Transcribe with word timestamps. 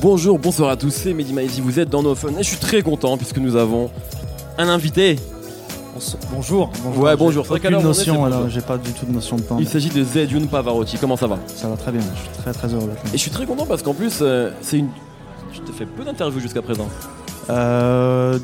Bonjour, 0.00 0.38
bonsoir 0.38 0.70
à 0.70 0.76
tous, 0.76 0.90
c'est 0.90 1.14
Mehdi 1.14 1.60
vous 1.60 1.78
êtes 1.78 1.88
dans 1.88 2.02
nos 2.02 2.14
fun 2.14 2.30
et 2.30 2.42
je 2.42 2.48
suis 2.48 2.56
très 2.56 2.82
content 2.82 3.16
puisque 3.16 3.38
nous 3.38 3.56
avons 3.56 3.90
un 4.58 4.68
invité. 4.68 5.16
Bonjour. 6.32 6.70
bonjour. 6.82 7.04
Ouais, 7.04 7.16
bonjour. 7.16 7.46
C'est 7.46 7.58
vrai 7.58 7.70
notion, 7.70 8.24
alors 8.24 8.48
j'ai 8.48 8.62
pas 8.62 8.78
du 8.78 8.92
tout 8.92 9.06
de 9.06 9.12
notion 9.12 9.36
de 9.36 9.42
temps. 9.42 9.58
Il 9.60 9.68
s'agit 9.68 9.90
de 9.90 10.02
Zedjun 10.02 10.46
Pavarotti, 10.46 10.96
comment 10.98 11.16
ça 11.16 11.26
va? 11.26 11.38
Ça 11.46 11.68
va 11.68 11.76
très 11.76 11.92
bien, 11.92 12.00
je 12.00 12.20
suis 12.20 12.42
très 12.42 12.52
très 12.52 12.68
heureux 12.74 12.88
d'être 12.88 13.04
là. 13.04 13.10
Et 13.12 13.16
je 13.16 13.22
suis 13.22 13.30
très 13.30 13.46
content 13.46 13.66
parce 13.66 13.82
qu'en 13.82 13.94
plus, 13.94 14.18
euh, 14.22 14.50
c'est 14.60 14.78
une. 14.78 14.88
Je 15.52 15.60
t'ai 15.60 15.72
fait 15.72 15.86
peu 15.86 16.04
d'interviews 16.04 16.40
jusqu'à 16.40 16.62
présent. 16.62 16.88
Euh, 17.50 18.38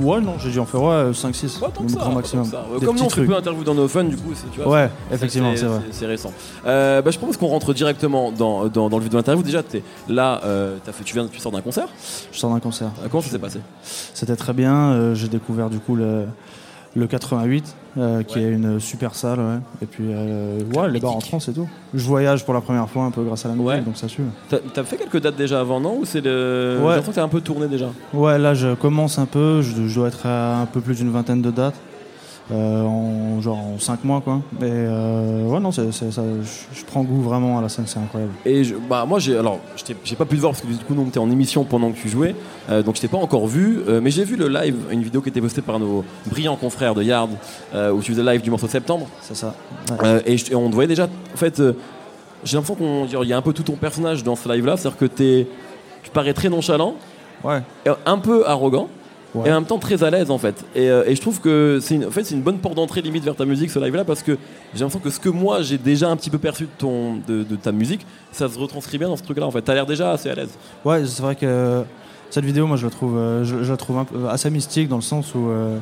ouais, 0.00 0.20
non, 0.20 0.34
j'ai 0.38 0.50
dû 0.50 0.58
en 0.58 0.66
faire 0.66 0.82
ouais, 0.82 1.10
5-6, 1.12 1.58
Pas 1.60 1.68
tant 1.68 1.80
le 1.82 1.86
que 1.86 1.92
ça, 1.92 1.98
grand 1.98 2.12
maximum. 2.12 2.44
tant 2.44 2.50
que 2.50 2.56
ça. 2.56 2.72
Ouais, 2.72 2.80
Des 2.80 2.86
Comme 2.86 2.96
nous, 2.96 3.02
on 3.04 3.10
fait 3.10 3.24
peu 3.24 3.32
d'interviews 3.34 3.64
dans 3.64 3.74
nos 3.74 3.88
fun, 3.88 4.04
du 4.04 4.16
coup, 4.16 4.30
c'est, 4.34 4.50
tu 4.50 4.60
vois, 4.60 4.72
Ouais, 4.72 4.90
c'est- 5.08 5.14
effectivement, 5.16 5.52
c'est 5.56 5.64
vrai. 5.66 5.80
C'est 5.90 6.06
récent. 6.06 6.32
Euh, 6.66 7.02
bah, 7.02 7.10
je 7.10 7.18
propose 7.18 7.36
qu'on 7.36 7.46
rentre 7.48 7.72
directement 7.74 8.30
dans, 8.32 8.66
dans, 8.66 8.88
dans 8.88 8.96
le 8.98 9.02
vif 9.02 9.10
de 9.10 9.16
l'interview. 9.16 9.42
Déjà, 9.42 9.62
t'es 9.62 9.82
là, 10.08 10.40
euh, 10.44 10.76
t'as 10.84 10.92
fait, 10.92 11.04
tu, 11.04 11.14
viens, 11.14 11.26
tu 11.26 11.38
sors 11.40 11.52
d'un 11.52 11.60
concert? 11.60 11.88
Je 12.32 12.38
sors 12.38 12.52
d'un 12.52 12.60
concert. 12.60 12.88
Euh, 13.04 13.08
Comment 13.10 13.22
ça 13.22 13.30
s'est 13.30 13.38
passé? 13.38 13.60
C'était 13.82 14.36
très 14.36 14.52
bien, 14.52 14.74
euh, 14.92 15.14
j'ai 15.14 15.28
découvert 15.28 15.70
du 15.70 15.78
coup 15.78 15.96
le, 15.96 16.24
le 16.96 17.06
88, 17.06 17.74
euh, 17.98 18.22
qui 18.22 18.38
Ouais. 18.38 18.44
est 18.44 18.50
une 18.52 18.78
super 18.78 19.14
salle, 19.14 19.38
ouais. 19.40 19.58
Et 19.82 19.86
puis, 19.86 20.04
euh, 20.08 20.60
ouais, 20.76 20.90
les 20.90 21.00
bars 21.00 21.16
en 21.16 21.20
France 21.20 21.48
et 21.48 21.52
tout. 21.52 21.68
Je 21.92 22.04
voyage 22.04 22.44
pour 22.44 22.54
la 22.54 22.60
première 22.60 22.88
fois 22.88 23.04
un 23.04 23.10
peu 23.10 23.22
grâce 23.22 23.44
à 23.44 23.48
la 23.48 23.54
musique, 23.54 23.68
Ouais. 23.68 23.80
donc 23.80 23.96
ça 23.96 24.08
suit. 24.08 24.22
T'as, 24.48 24.84
fait 24.84 24.96
quelques 24.96 25.20
dates 25.20 25.36
déjà 25.36 25.60
avant, 25.60 25.80
non? 25.80 25.98
Ou 26.00 26.04
c'est 26.04 26.20
le. 26.20 26.76
Ouais. 26.78 26.82
J'ai 26.82 26.88
l'impression 26.96 27.10
que 27.12 27.16
t'as 27.16 27.22
un 27.24 27.28
peu 27.28 27.40
tourné 27.40 27.66
déjà. 27.68 27.90
Ouais, 28.12 28.38
là 28.38 28.54
je 28.54 28.74
commence 28.74 29.18
un 29.18 29.26
peu, 29.26 29.60
je, 29.62 29.86
je 29.88 29.94
dois 29.94 30.08
être 30.08 30.26
à 30.26 30.60
un 30.60 30.66
peu 30.66 30.80
plus 30.80 30.96
d'une 30.98 31.10
vingtaine 31.10 31.42
de 31.42 31.50
dates. 31.50 31.74
Euh, 32.52 32.82
en 32.82 33.40
genre 33.40 33.56
en 33.58 33.78
5 33.78 34.04
mois 34.04 34.20
quoi. 34.20 34.40
Mais 34.60 34.68
euh, 34.70 35.46
ouais 35.48 35.60
non, 35.60 35.70
je, 35.70 35.80
prends 36.86 37.02
goût 37.02 37.22
vraiment 37.22 37.58
à 37.58 37.62
la 37.62 37.68
scène, 37.68 37.86
c'est 37.86 37.98
incroyable. 37.98 38.32
Et 38.44 38.64
je- 38.64 38.74
bah 38.74 39.04
moi 39.06 39.18
j'ai 39.18 39.36
alors 39.38 39.58
j'ai 40.04 40.16
pas 40.16 40.24
pu 40.26 40.36
te 40.36 40.40
voir 40.40 40.52
parce 40.52 40.62
que 40.62 40.66
du 40.68 40.76
coup 40.84 40.94
nous 40.94 41.02
on 41.02 41.06
était 41.06 41.18
en 41.18 41.30
émission 41.30 41.64
pendant 41.64 41.90
que 41.90 41.96
tu 41.98 42.08
jouais 42.08 42.34
euh, 42.70 42.82
donc 42.82 42.96
je 42.96 43.00
t'ai 43.00 43.08
pas 43.08 43.16
encore 43.18 43.46
vu 43.46 43.80
mais 44.02 44.10
j'ai 44.10 44.24
vu 44.24 44.36
le 44.36 44.48
live 44.48 44.76
une 44.90 45.02
vidéo 45.02 45.20
qui 45.22 45.30
était 45.30 45.40
postée 45.40 45.62
par 45.62 45.78
nos 45.78 46.04
brillants 46.26 46.56
confrères 46.56 46.94
de 46.94 47.02
Yard 47.02 47.30
où 47.74 48.00
tu 48.02 48.12
faisais 48.12 48.22
le 48.22 48.30
live 48.32 48.42
du 48.42 48.50
morceau 48.50 48.66
de 48.66 48.72
septembre 48.72 49.06
C'est 49.22 49.36
ça. 49.36 49.54
Et, 50.26 50.36
je- 50.36 50.52
et 50.52 50.54
on 50.54 50.68
te 50.68 50.74
voyait 50.74 50.88
déjà 50.88 51.04
en 51.04 51.36
fait 51.36 51.62
j'ai 52.44 52.56
l'impression 52.58 52.74
qu'on 52.74 53.06
il 53.22 53.28
y 53.28 53.32
a 53.32 53.36
un 53.38 53.42
peu 53.42 53.52
tout 53.54 53.62
ton 53.62 53.76
personnage 53.76 54.22
dans 54.22 54.36
ce 54.36 54.48
live 54.52 54.66
là 54.66 54.76
c'est 54.76 54.88
à 54.88 54.90
dire 54.90 54.98
que 54.98 55.06
tu 55.06 56.10
parais 56.12 56.34
très 56.34 56.48
nonchalant 56.50 56.94
Ouais. 57.42 57.60
et 57.86 57.90
un 58.06 58.18
peu 58.18 58.46
arrogant 58.48 58.88
Ouais. 59.34 59.48
et 59.48 59.52
en 59.52 59.56
même 59.56 59.64
temps 59.66 59.78
très 59.78 60.04
à 60.04 60.10
l'aise 60.10 60.30
en 60.30 60.38
fait. 60.38 60.64
Et, 60.76 60.88
euh, 60.90 61.04
et 61.06 61.14
je 61.16 61.20
trouve 61.20 61.40
que 61.40 61.78
c'est 61.82 61.96
une, 61.96 62.04
en 62.06 62.10
fait, 62.10 62.22
c'est 62.24 62.34
une 62.34 62.42
bonne 62.42 62.58
porte 62.58 62.74
d'entrée 62.76 63.02
limite 63.02 63.24
vers 63.24 63.34
ta 63.34 63.44
musique 63.44 63.70
ce 63.70 63.78
live 63.80 63.94
là 63.96 64.04
parce 64.04 64.22
que 64.22 64.38
j'ai 64.74 64.80
l'impression 64.80 65.00
que 65.00 65.10
ce 65.10 65.18
que 65.18 65.28
moi 65.28 65.62
j'ai 65.62 65.76
déjà 65.78 66.08
un 66.08 66.16
petit 66.16 66.30
peu 66.30 66.38
perçu 66.38 66.64
de, 66.64 66.68
ton, 66.78 67.16
de, 67.26 67.42
de 67.42 67.56
ta 67.56 67.72
musique 67.72 68.06
ça 68.32 68.48
se 68.48 68.58
retranscrit 68.58 68.98
bien 68.98 69.08
dans 69.08 69.16
ce 69.16 69.22
truc 69.24 69.38
là 69.38 69.46
en 69.46 69.50
fait. 69.50 69.62
T'as 69.62 69.74
l'air 69.74 69.86
déjà 69.86 70.12
assez 70.12 70.30
à 70.30 70.34
l'aise. 70.34 70.56
Ouais, 70.84 71.04
c'est 71.06 71.22
vrai 71.22 71.34
que 71.36 71.82
cette 72.30 72.44
vidéo, 72.44 72.66
moi, 72.66 72.76
je 72.76 72.84
la 72.84 72.90
trouve, 72.90 73.16
euh, 73.16 73.44
je, 73.44 73.62
je 73.62 73.70
la 73.70 73.76
trouve 73.76 73.98
un 73.98 74.04
peu- 74.04 74.28
assez 74.28 74.50
mystique 74.50 74.88
dans 74.88 74.96
le 74.96 75.02
sens 75.02 75.34
où 75.36 75.48
euh, 75.50 75.78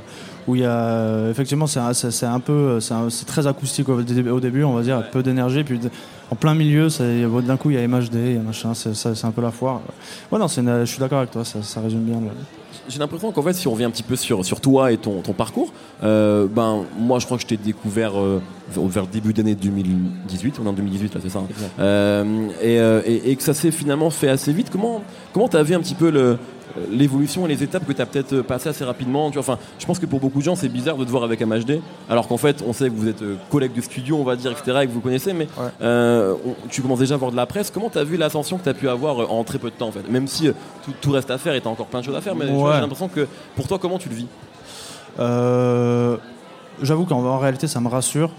où 0.48 0.54
il 0.56 0.62
y 0.62 0.64
a 0.64 0.70
euh, 0.70 1.30
effectivement, 1.30 1.66
c'est 1.66 1.78
un, 1.80 2.40
peu, 2.40 2.52
euh, 2.52 2.80
c'est 3.10 3.24
très 3.26 3.46
acoustique 3.46 3.88
au 3.88 4.02
début, 4.02 4.64
on 4.64 4.74
va 4.74 4.82
dire, 4.82 5.02
peu 5.10 5.22
d'énergie, 5.22 5.64
puis 5.64 5.78
en 6.30 6.34
plein 6.34 6.54
milieu, 6.54 6.88
d'un 7.46 7.56
coup, 7.56 7.70
il 7.70 7.76
y 7.76 7.78
a 7.78 7.86
MHD, 7.86 8.14
il 8.14 8.34
y 8.34 8.36
a 8.38 8.40
machin, 8.40 8.72
c'est 8.74 9.24
un 9.24 9.30
peu 9.30 9.42
la 9.42 9.50
foire. 9.50 9.80
Ouais, 10.30 10.38
non, 10.38 10.46
une- 10.48 10.80
je 10.80 10.90
suis 10.90 10.98
d'accord 10.98 11.18
avec 11.18 11.30
toi, 11.30 11.44
ça, 11.44 11.62
ça 11.62 11.80
résume 11.80 12.00
bien. 12.02 12.20
le- 12.20 12.26
J'ai 12.88 12.98
l'impression 12.98 13.30
qu'en 13.30 13.42
fait, 13.42 13.52
si 13.52 13.68
on 13.68 13.72
revient 13.72 13.84
un 13.84 13.90
petit 13.90 14.02
peu 14.02 14.16
sur, 14.16 14.44
sur 14.44 14.60
toi 14.60 14.90
et 14.90 14.96
ton, 14.96 15.20
ton 15.20 15.32
parcours, 15.34 15.72
euh, 16.02 16.48
ben 16.52 16.84
moi 16.98 17.20
je 17.20 17.26
crois 17.26 17.36
que 17.36 17.42
je 17.42 17.46
t'ai 17.46 17.56
découvert 17.56 18.18
euh, 18.18 18.40
vers, 18.76 19.04
le 19.04 19.08
début 19.08 19.32
d'année 19.32 19.54
2018, 19.54 20.58
on 20.60 20.66
est 20.66 20.68
en 20.68 20.72
2018 20.72 21.14
là, 21.14 21.20
c'est 21.22 21.28
ça. 21.30 21.38
hein. 21.38 21.46
Euh, 21.78 22.48
et, 22.60 22.74
et- 23.12 23.30
et 23.30 23.36
que 23.36 23.42
ça 23.42 23.54
s'est 23.54 23.70
finalement 23.70 24.10
fait 24.10 24.28
assez 24.28 24.52
vite. 24.52 24.68
Comment 24.70 25.02
comment 25.32 25.46
t'as 25.48 25.62
vu 25.62 25.74
un 25.74 25.80
petit 25.80 25.94
peu 25.94 26.10
le 26.10 26.38
l'évolution 26.90 27.44
et 27.46 27.48
les 27.48 27.62
étapes 27.62 27.86
que 27.86 27.92
tu 27.92 28.00
as 28.02 28.06
peut-être 28.06 28.40
passées 28.42 28.68
assez 28.68 28.84
rapidement 28.84 29.30
tu 29.30 29.34
vois, 29.38 29.40
enfin, 29.40 29.58
Je 29.78 29.86
pense 29.86 29.98
que 29.98 30.06
pour 30.06 30.20
beaucoup 30.20 30.38
de 30.38 30.44
gens, 30.44 30.54
c'est 30.56 30.68
bizarre 30.68 30.96
de 30.96 31.04
te 31.04 31.10
voir 31.10 31.24
avec 31.24 31.40
MHD, 31.40 31.80
alors 32.08 32.28
qu'en 32.28 32.36
fait, 32.36 32.62
on 32.66 32.72
sait 32.72 32.88
que 32.88 32.94
vous 32.94 33.08
êtes 33.08 33.22
euh, 33.22 33.36
collègues 33.50 33.74
de 33.74 33.80
studio, 33.80 34.16
on 34.16 34.24
va 34.24 34.36
dire, 34.36 34.50
etc., 34.52 34.78
et 34.82 34.86
que 34.86 34.92
vous 34.92 35.00
connaissez, 35.00 35.32
mais 35.32 35.48
Ouais. 35.58 35.68
euh, 35.82 36.34
on- 36.46 36.54
tu 36.68 36.82
commences 36.82 36.98
déjà 37.00 37.14
à 37.14 37.18
voir 37.18 37.30
de 37.30 37.36
la 37.36 37.46
presse. 37.46 37.70
Comment 37.70 37.90
tu 37.90 37.98
as 37.98 38.04
vu 38.04 38.16
l'ascension 38.16 38.58
que 38.58 38.62
tu 38.64 38.68
as 38.68 38.74
pu 38.74 38.88
avoir 38.88 39.22
euh, 39.22 39.26
en 39.26 39.44
très 39.44 39.58
peu 39.58 39.70
de 39.70 39.74
temps, 39.76 39.88
en 39.88 39.92
fait? 39.92 40.08
Même 40.10 40.26
si 40.26 40.50
tout, 40.84 40.92
tout 41.00 41.10
reste 41.12 41.30
à 41.30 41.38
faire 41.38 41.54
et 41.54 41.60
tu 41.60 41.68
as 41.68 41.70
encore 41.70 41.86
plein 41.86 42.00
de 42.00 42.04
choses 42.04 42.16
à 42.16 42.20
faire, 42.20 42.34
mais 42.34 42.46
Ouais. 42.46 42.72
j'ai 42.74 42.80
l'impression 42.80 43.08
que 43.08 43.26
pour 43.56 43.66
toi, 43.68 43.78
comment 43.78 43.98
tu 43.98 44.08
le 44.08 44.14
vis? 44.14 44.26
Euh, 45.20 46.16
J'avoue 46.80 47.04
qu'en 47.04 47.22
en 47.24 47.38
réalité, 47.38 47.68
ça 47.68 47.80
me 47.80 47.88
rassure. 47.88 48.30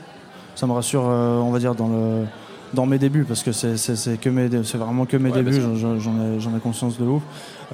Ça 0.56 0.66
me 0.68 0.74
rassure, 0.74 1.04
euh, 1.08 1.38
on 1.40 1.52
va 1.52 1.60
dire, 1.60 1.76
dans, 1.76 1.88
le, 1.88 2.26
dans 2.74 2.86
mes 2.86 2.98
débuts, 2.98 3.24
parce 3.26 3.44
que 3.44 3.52
c'est 3.52 3.78
c'est- 3.78 3.96
c'est 3.96 4.18
que 4.20 4.30
mes 4.30 4.50
dé- 4.50 4.62
c'est 4.64 4.78
vraiment 4.78 5.06
que 5.06 5.18
mes 5.18 5.30
Ouais, 5.32 5.44
débuts, 5.44 5.62
j'en 5.62 5.98
j'en 6.00 6.14
ai, 6.22 6.40
j'en 6.40 6.56
ai 6.56 6.60
conscience 6.60 6.98
de 6.98 7.06
ouf. 7.06 7.22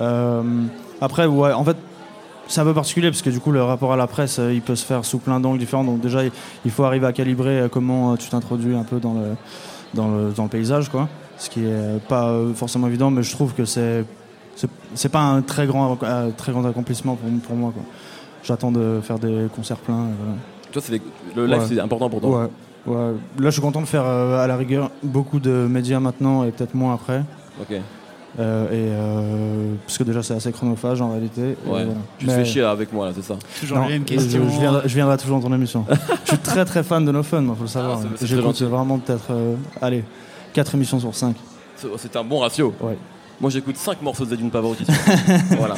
Euh, 0.01 0.41
après, 1.01 1.25
ouais, 1.25 1.53
en 1.53 1.63
fait, 1.63 1.77
c'est 2.47 2.61
un 2.61 2.65
peu 2.65 2.73
particulier, 2.73 3.09
parce 3.09 3.21
que 3.21 3.29
du 3.29 3.39
coup, 3.39 3.51
le 3.51 3.63
rapport 3.63 3.93
à 3.93 3.97
la 3.97 4.07
presse, 4.07 4.39
euh, 4.39 4.53
il 4.53 4.61
peut 4.61 4.75
se 4.75 4.85
faire 4.85 5.05
sous 5.05 5.19
plein 5.19 5.39
d'angles 5.39 5.59
différents. 5.59 5.83
Donc, 5.83 6.01
déjà, 6.01 6.21
il- 6.23 6.71
faut 6.71 6.83
arriver 6.83 7.05
à 7.07 7.13
calibrer 7.13 7.59
euh, 7.61 7.67
comment 7.69 8.17
tu 8.17 8.29
t'introduis 8.29 8.75
un 8.75 8.83
peu 8.83 8.99
dans 8.99 9.13
le, 9.13 9.35
dans, 9.93 10.09
le, 10.09 10.31
dans 10.35 10.43
le 10.43 10.49
paysage, 10.49 10.89
quoi. 10.89 11.07
Ce 11.37 11.49
qui 11.49 11.61
est 11.63 11.99
pas 12.07 12.33
forcément 12.55 12.87
évident, 12.87 13.09
mais 13.11 13.23
je 13.23 13.31
trouve 13.31 13.53
que 13.53 13.65
c'est 13.65 14.03
c'est- 14.55 14.67
c'est 14.93 15.07
pas 15.09 15.21
un 15.21 15.41
très 15.41 15.65
grand, 15.67 15.97
très 16.35 16.51
grand 16.51 16.65
accomplissement 16.65 17.15
pour, 17.15 17.29
pour 17.47 17.55
moi, 17.55 17.71
quoi. 17.73 17.83
J'attends 18.43 18.71
de 18.73 18.99
faire 19.01 19.17
des 19.17 19.47
concerts 19.55 19.77
pleins. 19.77 20.07
voilà. 20.19 20.33
Toi, 20.73 20.81
c'est 20.85 20.91
des- 20.91 21.01
le 21.35 21.45
live, 21.45 21.59
Ouais. 21.59 21.65
c'est 21.69 21.79
important 21.79 22.09
pour 22.09 22.19
toi. 22.19 22.41
Ouais, 22.41 22.49
ouais. 22.89 23.13
Là, 23.39 23.45
je 23.45 23.49
suis 23.51 23.61
content 23.61 23.81
de 23.81 23.85
faire 23.87 24.03
euh, 24.05 24.43
à 24.43 24.47
la 24.47 24.57
rigueur 24.57 24.91
beaucoup 25.03 25.39
de 25.39 25.49
médias 25.69 25.99
maintenant 25.99 26.43
et 26.43 26.51
peut-être 26.51 26.73
moins 26.75 26.93
après. 26.93 27.23
Ok. 27.61 27.77
Euh, 28.39 28.65
et 28.67 28.91
euh, 28.93 29.73
parce 29.85 29.97
que 29.97 30.03
déjà, 30.03 30.21
c'est 30.21 30.35
assez 30.35 30.51
chronophage 30.51 31.01
en 31.01 31.11
réalité. 31.11 31.55
Ouais. 31.65 31.87
Tu 32.19 32.27
te 32.27 32.31
fais 32.31 32.45
chier 32.45 32.61
avec 32.61 32.93
moi 32.93 33.07
là, 33.07 33.11
c'est 33.15 33.23
ça. 33.23 33.35
Toujours 33.59 33.79
Non, 33.79 33.87
je, 33.89 33.97
question. 33.97 34.43
je 34.49 34.59
viendrai, 34.59 34.81
je 34.87 34.93
viendrai 34.95 35.17
toujours 35.17 35.39
dans 35.39 35.49
ton 35.49 35.55
émission. 35.55 35.85
je 36.25 36.29
suis 36.29 36.37
très 36.37 36.63
très 36.63 36.83
fan 36.83 37.03
de 37.05 37.11
No 37.11 37.23
Fun, 37.23 37.41
il 37.41 37.47
faut 37.55 37.61
le 37.63 37.67
savoir. 37.67 37.97
Ah, 37.97 38.01
c'est- 38.03 38.07
c'est 38.11 38.15
très 38.17 38.27
J'écoute 38.27 38.45
gentil. 38.45 38.63
vraiment 38.65 38.99
peut-être, 38.99 39.31
euh, 39.31 39.55
allez, 39.81 40.03
4 40.53 40.75
émissions 40.75 40.99
sur 40.99 41.13
5. 41.15 41.35
C'est 41.97 42.15
un 42.15 42.23
bon 42.23 42.39
ratio. 42.39 42.73
Ouais. 42.81 42.97
Moi, 43.41 43.49
j'écoute 43.49 43.77
5 43.77 44.01
morceaux 44.01 44.25
de 44.25 44.29
Zedune 44.31 44.51
Pavarotti. 44.51 44.85
voilà. 45.57 45.75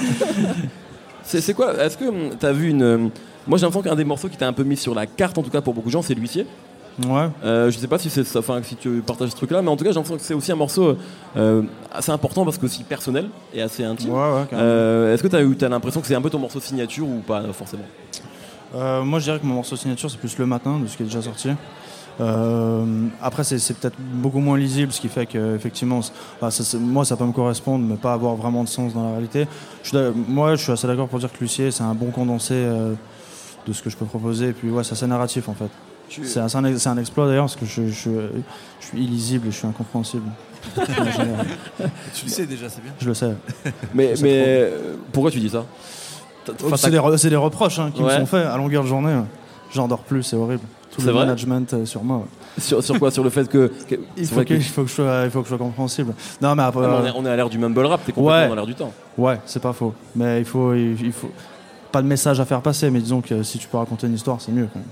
C'est 1.23 1.53
quoi 1.53 1.73
Est-ce 1.83 1.97
que 1.97 2.05
hum, 2.05 2.35
t'as 2.39 2.51
vu 2.51 2.69
une. 2.69 3.11
Moi, 3.47 3.57
j'ai 3.57 3.65
l'impression 3.65 3.81
qu'un 3.89 3.95
des 3.95 4.03
morceaux 4.03 4.27
qui 4.27 4.37
t'a 4.37 4.47
un 4.47 4.53
peu 4.53 4.63
mis 4.63 4.77
sur 4.77 4.93
la 4.93 5.05
carte, 5.05 5.37
en 5.37 5.43
tout 5.43 5.49
cas 5.49 5.61
pour 5.61 5.73
beaucoup 5.73 5.87
de 5.87 5.93
gens, 5.93 6.01
c'est 6.01 6.13
l'huissier. 6.13 6.45
Ouais. 7.07 7.29
Euh, 7.43 7.71
je 7.71 7.77
sais 7.77 7.87
pas 7.87 7.97
si 7.97 8.09
c'est 8.09 8.23
ça, 8.23 8.41
si 8.63 8.75
tu 8.75 9.01
partages 9.05 9.29
ce 9.29 9.35
truc-là, 9.35 9.61
mais 9.61 9.69
en 9.69 9.77
tout 9.77 9.83
cas, 9.83 9.91
j'ai 9.91 9.95
l'impression 9.95 10.17
que 10.17 10.21
c'est 10.23 10.33
aussi 10.33 10.51
un 10.51 10.55
morceau 10.55 10.97
euh, 11.37 11.63
assez 11.91 12.11
important 12.11 12.43
parce 12.45 12.57
que 12.57 12.65
aussi 12.65 12.83
personnel 12.83 13.29
et 13.53 13.61
assez 13.61 13.83
intime. 13.83 14.11
Ouais, 14.11 14.19
ouais, 14.19 14.45
carrément. 14.49 14.69
Euh, 14.69 15.13
Est-ce 15.13 15.23
que 15.23 15.27
tu 15.55 15.65
as, 15.65 15.69
l'impression 15.69 16.01
que 16.01 16.07
c'est 16.07 16.15
un 16.15 16.21
peu 16.21 16.29
ton 16.29 16.39
morceau 16.39 16.59
signature 16.59 17.07
ou 17.07 17.21
pas 17.25 17.41
euh, 17.41 17.53
forcément? 17.53 17.83
Moi, 18.73 19.19
je 19.19 19.25
dirais 19.25 19.39
que 19.39 19.45
mon 19.45 19.55
morceau 19.55 19.75
signature, 19.75 20.09
c'est 20.09 20.17
plus 20.17 20.37
le 20.37 20.45
matin, 20.45 20.79
de 20.79 20.87
ce 20.87 20.95
qui 20.95 21.03
est 21.03 21.05
déjà 21.05 21.21
sorti. 21.21 21.49
Après, 23.21 23.43
c'est 23.43 23.73
peut-être 23.73 23.97
beaucoup 23.99 24.39
moins 24.39 24.57
lisible, 24.57 24.91
ce 24.91 25.01
qui 25.01 25.09
fait 25.09 25.25
que, 25.25 25.55
effectivement, 25.55 26.01
c'est- 26.01 26.13
bah, 26.39 26.49
moi, 26.79 27.03
ça 27.03 27.17
peut 27.17 27.25
me 27.25 27.33
correspondre, 27.33 27.83
mais 27.85 27.95
pas 27.95 28.13
avoir 28.13 28.35
vraiment 28.35 28.63
de 28.63 28.69
sens 28.69 28.93
dans 28.93 29.03
la 29.03 29.11
réalité. 29.11 29.47
Je 29.83 30.11
moi, 30.27 30.55
je 30.55 30.63
suis 30.63 30.71
assez 30.71 30.87
d'accord 30.87 31.07
pour 31.09 31.19
dire 31.19 31.31
que 31.31 31.39
Lucier, 31.39 31.71
c'est 31.71 31.83
un 31.83 31.95
bon 31.95 32.11
condensé 32.11 32.53
de 32.53 33.73
ce 33.73 33.81
que 33.81 33.89
je 33.89 33.97
peux 33.97 34.05
proposer. 34.05 34.49
Et 34.49 34.53
puis, 34.53 34.69
ouais, 34.69 34.83
c'est 34.83 34.93
assez 34.93 35.07
narratif, 35.07 35.49
en 35.49 35.53
fait. 35.53 35.69
Tu- 36.13 36.25
C'est 36.25 36.39
un, 36.41 36.47
c'est 36.49 36.87
un- 36.89 36.97
exploit, 36.97 37.25
d'ailleurs, 37.27 37.45
parce 37.45 37.55
que 37.55 37.65
je, 37.65 37.87
je- 37.87 38.09
je 38.81 38.85
suis 38.85 39.01
illisible 39.01 39.47
et 39.47 39.51
je 39.51 39.55
suis 39.55 39.67
incompréhensible. 39.67 40.25
Tu 42.13 42.25
le 42.25 42.29
sais 42.31 42.45
déjà, 42.45 42.67
c'est 42.69 42.81
bien. 42.83 42.91
je 42.99 43.07
le 43.07 43.13
sais. 43.13 43.31
Mais, 43.93 44.13
mais 44.21 44.43
euh, 44.45 44.95
pourquoi 45.11 45.31
tu 45.31 45.39
dis 45.39 45.49
ça? 45.49 45.65
Enfin, 46.63 46.75
c'est 46.77 46.91
des, 46.91 46.97
re- 46.99 47.17
c'est 47.17 47.29
des 47.29 47.35
reproches 47.35 47.79
hein, 47.79 47.91
qui 47.93 48.01
Ouais. 48.01 48.13
me 48.15 48.19
sont 48.19 48.25
faits 48.25 48.45
à 48.45 48.57
longueur 48.57 48.83
de 48.83 48.87
journée. 48.87 49.15
J'en 49.73 49.87
dors 49.87 49.99
plus, 50.03 50.21
c'est 50.23 50.35
horrible. 50.35 50.61
Tout 50.91 50.99
C'est 50.99 51.07
le 51.07 51.13
vrai? 51.13 51.25
management 51.25 51.73
euh, 51.73 51.85
sur 51.85 52.03
moi. 52.03 52.17
ouais. 52.17 52.23
sur, 52.61 52.83
sur 52.83 52.99
quoi? 52.99 53.09
Sur 53.11 53.23
le 53.23 53.29
fait 53.29 53.47
que. 53.47 53.71
que- 53.87 53.95
Il 54.17 54.27
c'est 54.27 54.33
faut 54.35 54.41
que, 54.41 54.45
que- 54.45 54.53
il 54.55 54.63
faut 54.63 54.83
que 54.83 54.89
je 54.89 54.93
sois, 54.95 55.21
il 55.25 55.31
faut 55.31 55.39
que 55.39 55.45
je 55.45 55.49
sois 55.49 55.57
compréhensible. 55.57 56.13
Non, 56.41 56.53
mais 56.55 56.63
après, 56.63 56.85
Ah, 56.85 56.89
mais 56.89 56.95
on, 56.95 57.03
euh, 57.03 57.07
est, 57.07 57.11
on 57.15 57.25
est 57.25 57.29
à 57.29 57.35
l'ère 57.37 57.49
du 57.49 57.57
mumble 57.57 57.85
rap, 57.85 58.01
t'es 58.05 58.11
complètement 58.11 58.41
Ouais. 58.41 58.49
dans 58.49 58.55
l'air 58.55 58.65
du 58.65 58.75
temps. 58.75 58.91
ouais, 59.17 59.39
c'est 59.45 59.61
pas 59.61 59.71
faux. 59.73 59.93
Mais 60.15 60.39
il 60.39 60.45
faut, 60.45 60.73
il, 60.73 60.99
il 61.01 61.11
faut 61.13 61.31
pas 61.91 62.01
de 62.01 62.07
message 62.07 62.39
à 62.41 62.45
faire 62.45 62.61
passer. 62.61 62.89
Mais 62.89 62.99
disons 62.99 63.21
que 63.21 63.41
si 63.43 63.57
tu 63.57 63.67
peux 63.69 63.77
raconter 63.77 64.07
une 64.07 64.15
histoire, 64.15 64.41
c'est 64.41 64.51
mieux. 64.51 64.67
Quand 64.73 64.79
même. 64.79 64.87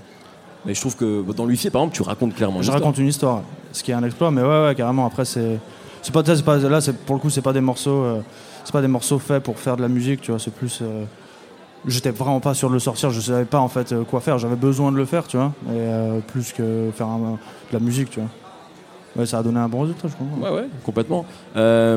Mais 0.66 0.74
je 0.74 0.80
trouve 0.80 0.96
que 0.96 1.22
dans 1.32 1.46
l'huissier, 1.46 1.70
par 1.70 1.82
exemple, 1.82 1.96
tu 1.96 2.02
racontes 2.02 2.34
clairement 2.34 2.56
une 2.56 2.62
Je 2.62 2.68
histoire. 2.68 2.80
raconte 2.82 2.98
une 2.98 3.06
histoire, 3.08 3.42
ce 3.72 3.82
qui 3.82 3.90
est 3.90 3.94
un 3.94 4.04
exploit. 4.04 4.30
Mais 4.30 4.42
ouais, 4.42 4.64
ouais, 4.66 4.74
carrément. 4.74 5.06
Après, 5.06 5.24
c'est, 5.24 5.58
c'est 6.02 6.12
pas, 6.12 6.22
c'est 6.24 6.44
pas, 6.44 6.58
là, 6.58 6.80
c'est 6.80 6.96
pour 6.96 7.14
le 7.14 7.20
coup, 7.20 7.30
c'est 7.30 7.40
pas 7.42 7.52
des 7.52 7.60
morceaux, 7.62 8.02
euh, 8.02 8.20
c'est 8.64 8.72
pas 8.72 8.82
des 8.82 8.88
morceaux 8.88 9.18
faits 9.18 9.42
pour 9.42 9.58
faire 9.58 9.76
de 9.76 9.82
la 9.82 9.88
musique. 9.88 10.20
Tu 10.20 10.30
vois, 10.30 10.38
c'est 10.40 10.52
plus. 10.52 10.80
euh, 10.82 11.04
J'étais 11.86 12.10
vraiment 12.10 12.40
pas 12.40 12.52
sûr 12.52 12.68
de 12.68 12.74
le 12.74 12.78
sortir, 12.78 13.08
je 13.10 13.20
savais 13.22 13.46
pas 13.46 13.58
en 13.58 13.68
fait 13.68 13.92
euh, 13.92 14.04
quoi 14.04 14.20
faire, 14.20 14.36
j'avais 14.36 14.54
besoin 14.54 14.92
de 14.92 14.98
le 14.98 15.06
faire, 15.06 15.26
tu 15.26 15.38
vois, 15.38 15.52
et 15.68 15.70
euh, 15.78 16.20
plus 16.20 16.52
que 16.52 16.90
faire 16.94 17.06
un- 17.06 17.38
de 17.70 17.72
la 17.72 17.78
musique, 17.80 18.10
tu 18.10 18.20
vois. 18.20 18.28
Ouais, 19.16 19.24
ça 19.24 19.38
a 19.38 19.42
donné 19.42 19.58
un 19.58 19.68
bon 19.68 19.80
résultat, 19.80 20.08
je 20.08 20.12
crois. 20.12 20.50
Ouais, 20.50 20.56
ouais, 20.60 20.66
complètement. 20.84 21.24
Euh, 21.56 21.96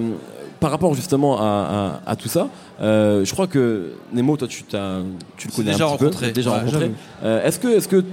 par 0.62 0.72
rapport 0.72 0.94
justement 0.94 1.38
à, 1.38 2.00
à- 2.06 2.12
à 2.12 2.16
tout 2.16 2.30
ça, 2.30 2.48
euh, 2.80 3.26
je 3.26 3.34
crois 3.34 3.48
que 3.48 3.92
Nemo, 4.14 4.38
toi, 4.38 4.48
tu, 4.48 4.64
t'as, 4.64 5.00
tu 5.36 5.50
le 5.50 5.54
connais 5.54 5.72
déjà 5.74 5.84
un 5.84 5.98
petit 5.98 6.04
rencontré. 6.06 6.28
peu, 6.28 6.32
déjà 6.32 6.52
Ouais, 6.52 6.60
rencontré. 6.60 6.92
Euh, 7.26 7.44
est-ce 7.46 7.60
que, 7.60 7.68
est-ce 7.68 7.90
que, 7.90 8.06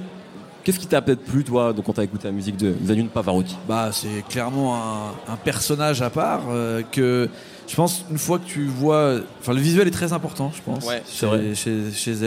qu'est-ce 0.64 0.78
qui 0.78 0.86
t'a 0.86 1.00
peut-être 1.02 1.24
plu, 1.24 1.44
toi, 1.44 1.72
donc, 1.72 1.84
quand 1.86 1.92
t'as 1.94 2.04
écouté 2.04 2.28
la 2.28 2.32
musique 2.32 2.56
de 2.56 2.72
Xanune 2.84 3.08
Pavarotti? 3.08 3.56
Bah, 3.68 3.90
c'est 3.92 4.24
clairement 4.28 4.76
un, 4.76 5.32
un 5.32 5.36
personnage 5.36 6.02
à 6.02 6.10
part 6.10 6.42
euh, 6.50 6.82
que 6.90 7.28
je 7.68 7.76
pense 7.76 8.04
une 8.10 8.18
fois 8.18 8.38
que 8.38 8.46
tu 8.46 8.64
vois, 8.66 9.16
enfin 9.40 9.52
le 9.52 9.60
visuel 9.60 9.86
est 9.88 9.92
très 9.92 10.12
important, 10.12 10.50
je 10.54 10.60
pense. 10.62 10.86
Ouais, 10.86 11.02
c'est 11.06 11.20
chez, 11.20 11.26
vrai. 11.26 11.54
chez, 11.54 11.90
chez 11.92 12.14
Z. 12.14 12.24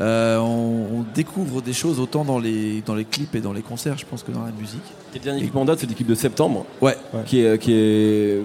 Euh, 0.00 0.38
on, 0.38 1.00
on 1.00 1.04
découvre 1.14 1.60
des 1.60 1.74
choses 1.74 2.00
autant 2.00 2.24
dans 2.24 2.38
les 2.38 2.80
dans 2.86 2.94
les 2.94 3.04
clips 3.04 3.34
et 3.34 3.40
dans 3.40 3.52
les 3.52 3.60
concerts, 3.60 3.98
je 3.98 4.06
pense 4.06 4.22
que 4.22 4.32
dans 4.32 4.42
la 4.44 4.52
musique. 4.52 4.80
Tes 5.12 5.18
derniers 5.18 5.40
équipements 5.42 5.62
en 5.62 5.64
date, 5.66 5.80
c'est 5.80 5.86
l'équipe 5.86 6.06
de 6.06 6.14
septembre, 6.14 6.64
Ouais. 6.80 6.96
qui 7.26 7.40
est, 7.42 7.58
qui 7.58 7.72
est, 7.74 8.42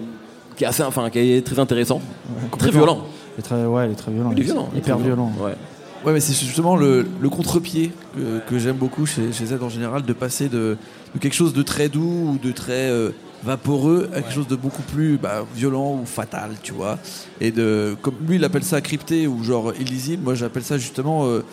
qui 0.57 0.63
est 0.66 0.68
assez, 0.68 0.83
enfin, 0.83 1.10
qui 1.10 1.19
est 1.19 1.45
très 1.45 1.57
intéressant, 1.60 2.01
Ouais, 2.30 2.57
très 2.57 2.72
violent. 2.72 3.06
Il 3.38 3.39
est 3.39 3.44
très, 3.44 3.66
ouais, 3.66 3.88
il 3.88 3.92
est 3.92 3.95
très 3.95 4.12
violent. 4.12 4.31
Il 4.33 4.39
est 4.39 4.44
violent, 4.44 4.69
Hyper 4.75 4.98
violent. 4.98 5.31
Ouais. 5.39 5.54
Ouais, 6.06 6.13
mais 6.13 6.19
c'est 6.19 6.36
justement 6.36 6.75
le, 6.75 7.04
le 7.19 7.30
contre-pied 7.30 7.92
que, 8.16 8.40
que 8.48 8.60
j'aime 8.60 8.75
beaucoup 8.75 9.07
chez, 9.07 9.34
chez 9.34 9.48
Z 9.48 9.57
en 9.63 9.69
général, 9.69 10.04
de 10.04 10.13
passer 10.13 10.50
de, 10.50 10.78
de 11.16 11.19
quelque 11.19 11.34
chose 11.34 11.54
de 11.54 11.63
très 11.63 11.90
doux 11.90 12.34
ou 12.34 12.38
de 12.38 12.52
très 12.52 12.92
euh, 12.92 13.10
vaporeux 13.44 14.07
à 14.13 14.22
quelque 14.22 14.34
chose 14.36 14.48
de 14.48 14.56
beaucoup 14.56 14.84
plus 14.84 15.18
bah, 15.18 15.46
violent 15.56 16.00
ou 16.00 16.06
fatal, 16.06 16.52
tu 16.62 16.74
vois. 16.74 17.00
Et 17.42 17.50
de, 17.50 17.98
comme 18.04 18.13
lui, 18.28 18.36
il 18.36 18.44
appelle 18.44 18.63
ça 18.63 18.81
crypté 18.81 19.25
ou 19.25 19.44
genre 19.44 19.74
illisible, 19.80 20.24
moi 20.24 20.36
j'appelle 20.36 20.63
ça 20.63 20.78
justement 20.78 21.25
euh, 21.25 21.44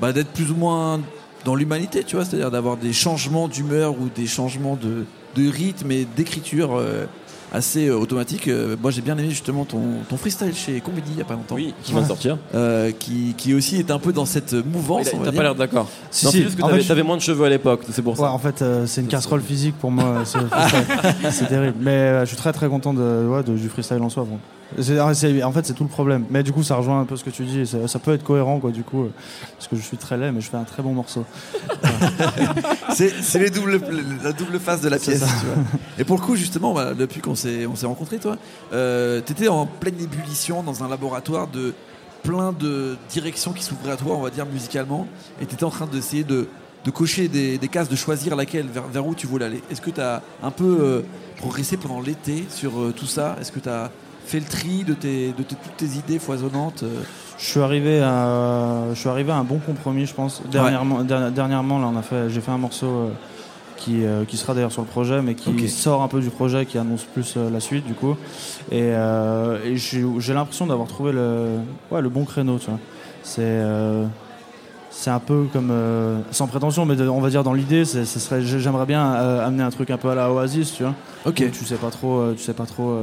bah, 0.00 0.12
d'être 0.12 0.30
plus 0.30 0.50
ou 0.50 0.56
moins 0.56 1.00
dans 1.44 1.54
l'humanité, 1.54 2.02
tu 2.02 2.16
vois, 2.16 2.24
c'est-à-dire 2.24 2.50
d'avoir 2.50 2.76
des 2.76 2.92
changements 2.92 3.46
d'humeur 3.46 3.92
ou 3.92 4.08
des 4.14 4.26
changements 4.26 4.74
de, 4.76 5.04
de 5.36 5.48
rythme 5.48 5.92
et 5.92 6.04
d'écriture 6.16 6.76
euh, 6.76 7.06
assez 7.52 7.88
euh, 7.88 7.96
automatiques. 7.96 8.48
Euh, 8.48 8.76
moi 8.80 8.90
j'ai 8.90 9.00
bien 9.02 9.16
aimé 9.18 9.30
justement 9.30 9.64
ton, 9.64 9.80
ton 10.08 10.16
freestyle 10.16 10.54
chez 10.54 10.80
Comédie 10.80 11.10
il 11.14 11.18
y 11.18 11.22
a 11.22 11.24
pas 11.24 11.34
longtemps. 11.34 11.54
Oui, 11.56 11.74
qui 11.82 11.92
vient 11.92 12.02
de 12.02 12.06
sortir. 12.06 12.38
Euh, 12.54 12.90
qui, 12.92 13.34
qui 13.36 13.54
aussi 13.54 13.76
est 13.76 13.90
un 13.90 13.98
peu 13.98 14.12
dans 14.12 14.24
cette 14.26 14.52
mouvance. 14.52 15.12
Va 15.14 15.24
T'as 15.26 15.32
pas 15.32 15.42
l'air 15.42 15.54
d'accord. 15.54 15.88
Si, 16.10 16.24
non, 16.26 16.30
si. 16.30 16.36
c'est 16.38 16.42
juste 16.44 16.56
que 16.56 16.62
t'avais, 16.62 16.80
je- 16.80 17.02
moins 17.02 17.16
de 17.16 17.22
cheveux 17.22 17.44
à 17.44 17.48
l'époque, 17.48 17.82
c'est 17.92 18.02
pour 18.02 18.12
Ouais, 18.18 18.26
ça. 18.26 18.32
en 18.32 18.38
fait, 18.38 18.62
euh, 18.62 18.86
c'est 18.86 19.00
une 19.00 19.08
casserole 19.08 19.40
physique 19.42 19.74
pour 19.78 19.90
moi. 19.90 20.22
C'est 21.30 21.48
terrible. 21.48 21.76
Mais 21.80 21.90
euh, 21.90 22.20
je 22.20 22.26
suis 22.26 22.36
très 22.36 22.52
très 22.52 22.68
content 22.68 22.92
de, 22.94 23.26
ouais, 23.28 23.42
de- 23.42 23.56
du 23.56 23.68
freestyle 23.68 24.00
en 24.02 24.08
soi. 24.08 24.24
bon. 24.28 24.38
C'est- 24.78 25.14
c'est- 25.14 25.42
en 25.42 25.52
fait, 25.52 25.66
c'est 25.66 25.74
tout 25.74 25.82
le 25.84 25.88
problème. 25.90 26.24
Mais 26.30 26.42
du 26.42 26.52
coup, 26.52 26.62
ça 26.62 26.76
rejoint 26.76 27.00
un 27.00 27.04
peu 27.04 27.16
ce 27.16 27.24
que 27.24 27.30
tu 27.30 27.44
dis. 27.44 27.66
Ça, 27.66 27.88
ça 27.88 27.98
peut 27.98 28.12
être 28.12 28.22
cohérent, 28.24 28.58
quoi, 28.60 28.70
du 28.70 28.82
coup. 28.82 29.04
euh, 29.04 29.12
parce 29.56 29.68
que 29.68 29.76
je 29.76 29.82
suis 29.82 29.96
très 29.96 30.16
laid, 30.16 30.32
mais 30.32 30.40
je 30.40 30.48
fais 30.48 30.56
un 30.56 30.64
très 30.64 30.82
bon 30.82 30.92
morceau. 30.94 31.24
C'est 32.94 33.10
c'est 33.22 33.38
les 33.38 33.50
doubles, 33.50 33.80
la 34.22 34.32
double 34.32 34.58
face 34.58 34.80
de 34.80 34.88
la 34.88 34.98
pièce. 34.98 35.20
ça. 35.20 35.26
tu 35.40 35.46
vois. 35.46 35.64
Et 35.98 36.04
pour 36.04 36.16
le 36.18 36.22
coup, 36.22 36.36
justement, 36.36 36.74
bah, 36.74 36.92
depuis 36.94 37.20
qu'on 37.20 37.34
s'est 37.34 37.66
on 37.66 37.74
s'est 37.76 37.86
rencontrés, 37.86 38.18
toi, 38.18 38.36
euh, 38.72 39.20
t'étais 39.20 39.48
en 39.48 39.66
pleine 39.66 40.00
ébullition 40.00 40.62
dans 40.62 40.82
un 40.84 40.88
laboratoire 40.88 41.46
de 41.48 41.72
plein 42.22 42.52
de 42.52 42.96
directions 43.08 43.52
qui 43.52 43.62
s'ouvraient 43.62 43.92
à 43.92 43.96
toi, 43.96 44.16
on 44.16 44.20
va 44.22 44.30
dire 44.30 44.44
musicalement, 44.46 45.06
et 45.40 45.46
t'étais 45.46 45.64
en 45.64 45.70
train 45.70 45.86
d'essayer 45.86 46.24
de, 46.24 46.48
de 46.84 46.90
cocher 46.90 47.28
des, 47.28 47.56
des 47.58 47.68
cases, 47.68 47.88
de 47.88 47.96
choisir 47.96 48.36
laquelle, 48.36 48.66
vers, 48.66 48.86
vers 48.88 49.06
où 49.06 49.14
tu 49.14 49.26
voulais 49.26 49.46
aller. 49.46 49.62
Est-ce 49.70 49.80
que 49.80 49.90
t'as 49.90 50.20
un 50.42 50.50
peu 50.50 50.78
euh, 50.80 51.00
progressé 51.38 51.76
pendant 51.76 52.00
l'été 52.00 52.44
sur 52.50 52.78
euh, 52.78 52.92
tout 52.94 53.06
ça? 53.06 53.36
Est-ce 53.40 53.52
que 53.52 53.60
t'as 53.60 53.90
fait 54.24 54.38
le 54.40 54.46
tri 54.46 54.84
de, 54.84 54.94
tes, 54.94 55.28
de 55.32 55.42
tes- 55.42 55.54
toutes 55.56 55.76
tes 55.76 55.96
idées 55.98 56.18
foisonnantes 56.18 56.82
euh 56.82 56.88
Je 57.38 57.44
suis 57.46 57.60
arrivé 57.60 58.00
à, 58.02 58.84
je 58.92 58.98
suis 58.98 59.08
arrivé 59.08 59.32
à 59.32 59.36
un 59.36 59.44
bon 59.44 59.58
compromis, 59.58 60.06
je 60.06 60.14
pense. 60.14 60.42
Dernièrement, 60.50 61.02
derni- 61.02 61.32
dernièrement 61.32 61.78
là, 61.78 61.86
on 61.92 61.96
a 61.96 62.02
fait, 62.02 62.28
j'ai 62.30 62.40
fait 62.40 62.50
un 62.50 62.58
morceau 62.58 62.86
euh, 62.86 63.08
qui, 63.76 64.04
euh, 64.04 64.24
qui 64.26 64.36
sera 64.36 64.52
d'ailleurs 64.54 64.72
sur 64.72 64.82
le 64.82 64.88
projet, 64.88 65.22
mais 65.22 65.34
qui 65.34 65.68
sort 65.68 66.02
un 66.02 66.08
peu 66.08 66.20
du 66.20 66.28
projet, 66.30 66.66
qui 66.66 66.76
annonce 66.78 67.04
plus 67.04 67.34
euh, 67.38 67.48
la 67.50 67.60
suite, 67.60 67.86
du 67.86 67.94
coup. 67.94 68.14
Et, 68.70 68.88
et 68.90 69.76
j'ai, 69.76 70.34
l'impression 70.34 70.66
d'avoir 70.66 70.86
trouvé 70.86 71.12
le, 71.12 71.58
ouais, 71.90 72.02
le 72.02 72.08
bon 72.10 72.24
créneau, 72.24 72.58
tu 72.58 72.66
vois. 72.68 72.78
C'est, 73.22 73.62
c'est 74.90 75.10
un 75.10 75.18
peu 75.18 75.46
comme, 75.52 75.72
sans 76.30 76.46
prétention, 76.46 76.84
mais 76.84 76.96
de- 76.96 77.08
on 77.08 77.20
va 77.20 77.30
dire 77.30 77.42
dans 77.44 77.52
l'idée, 77.54 77.84
c'est- 77.86 78.04
ce 78.04 78.18
serait, 78.18 78.42
j'aimerais 78.42 78.86
bien 78.86 79.02
amener 79.12 79.62
un 79.62 79.70
truc 79.70 79.88
un 79.90 79.96
peu 79.96 80.10
à 80.10 80.14
la 80.14 80.30
Oasis, 80.30 80.72
tu 80.74 80.82
vois. 80.82 80.94
Ok. 81.24 81.50
Tu 81.50 81.64
sais 81.64 81.76
pas 81.76 81.90
trop, 81.90 82.32
tu 82.36 82.42
sais 82.42 82.52
pas 82.54 82.66
trop 82.66 82.98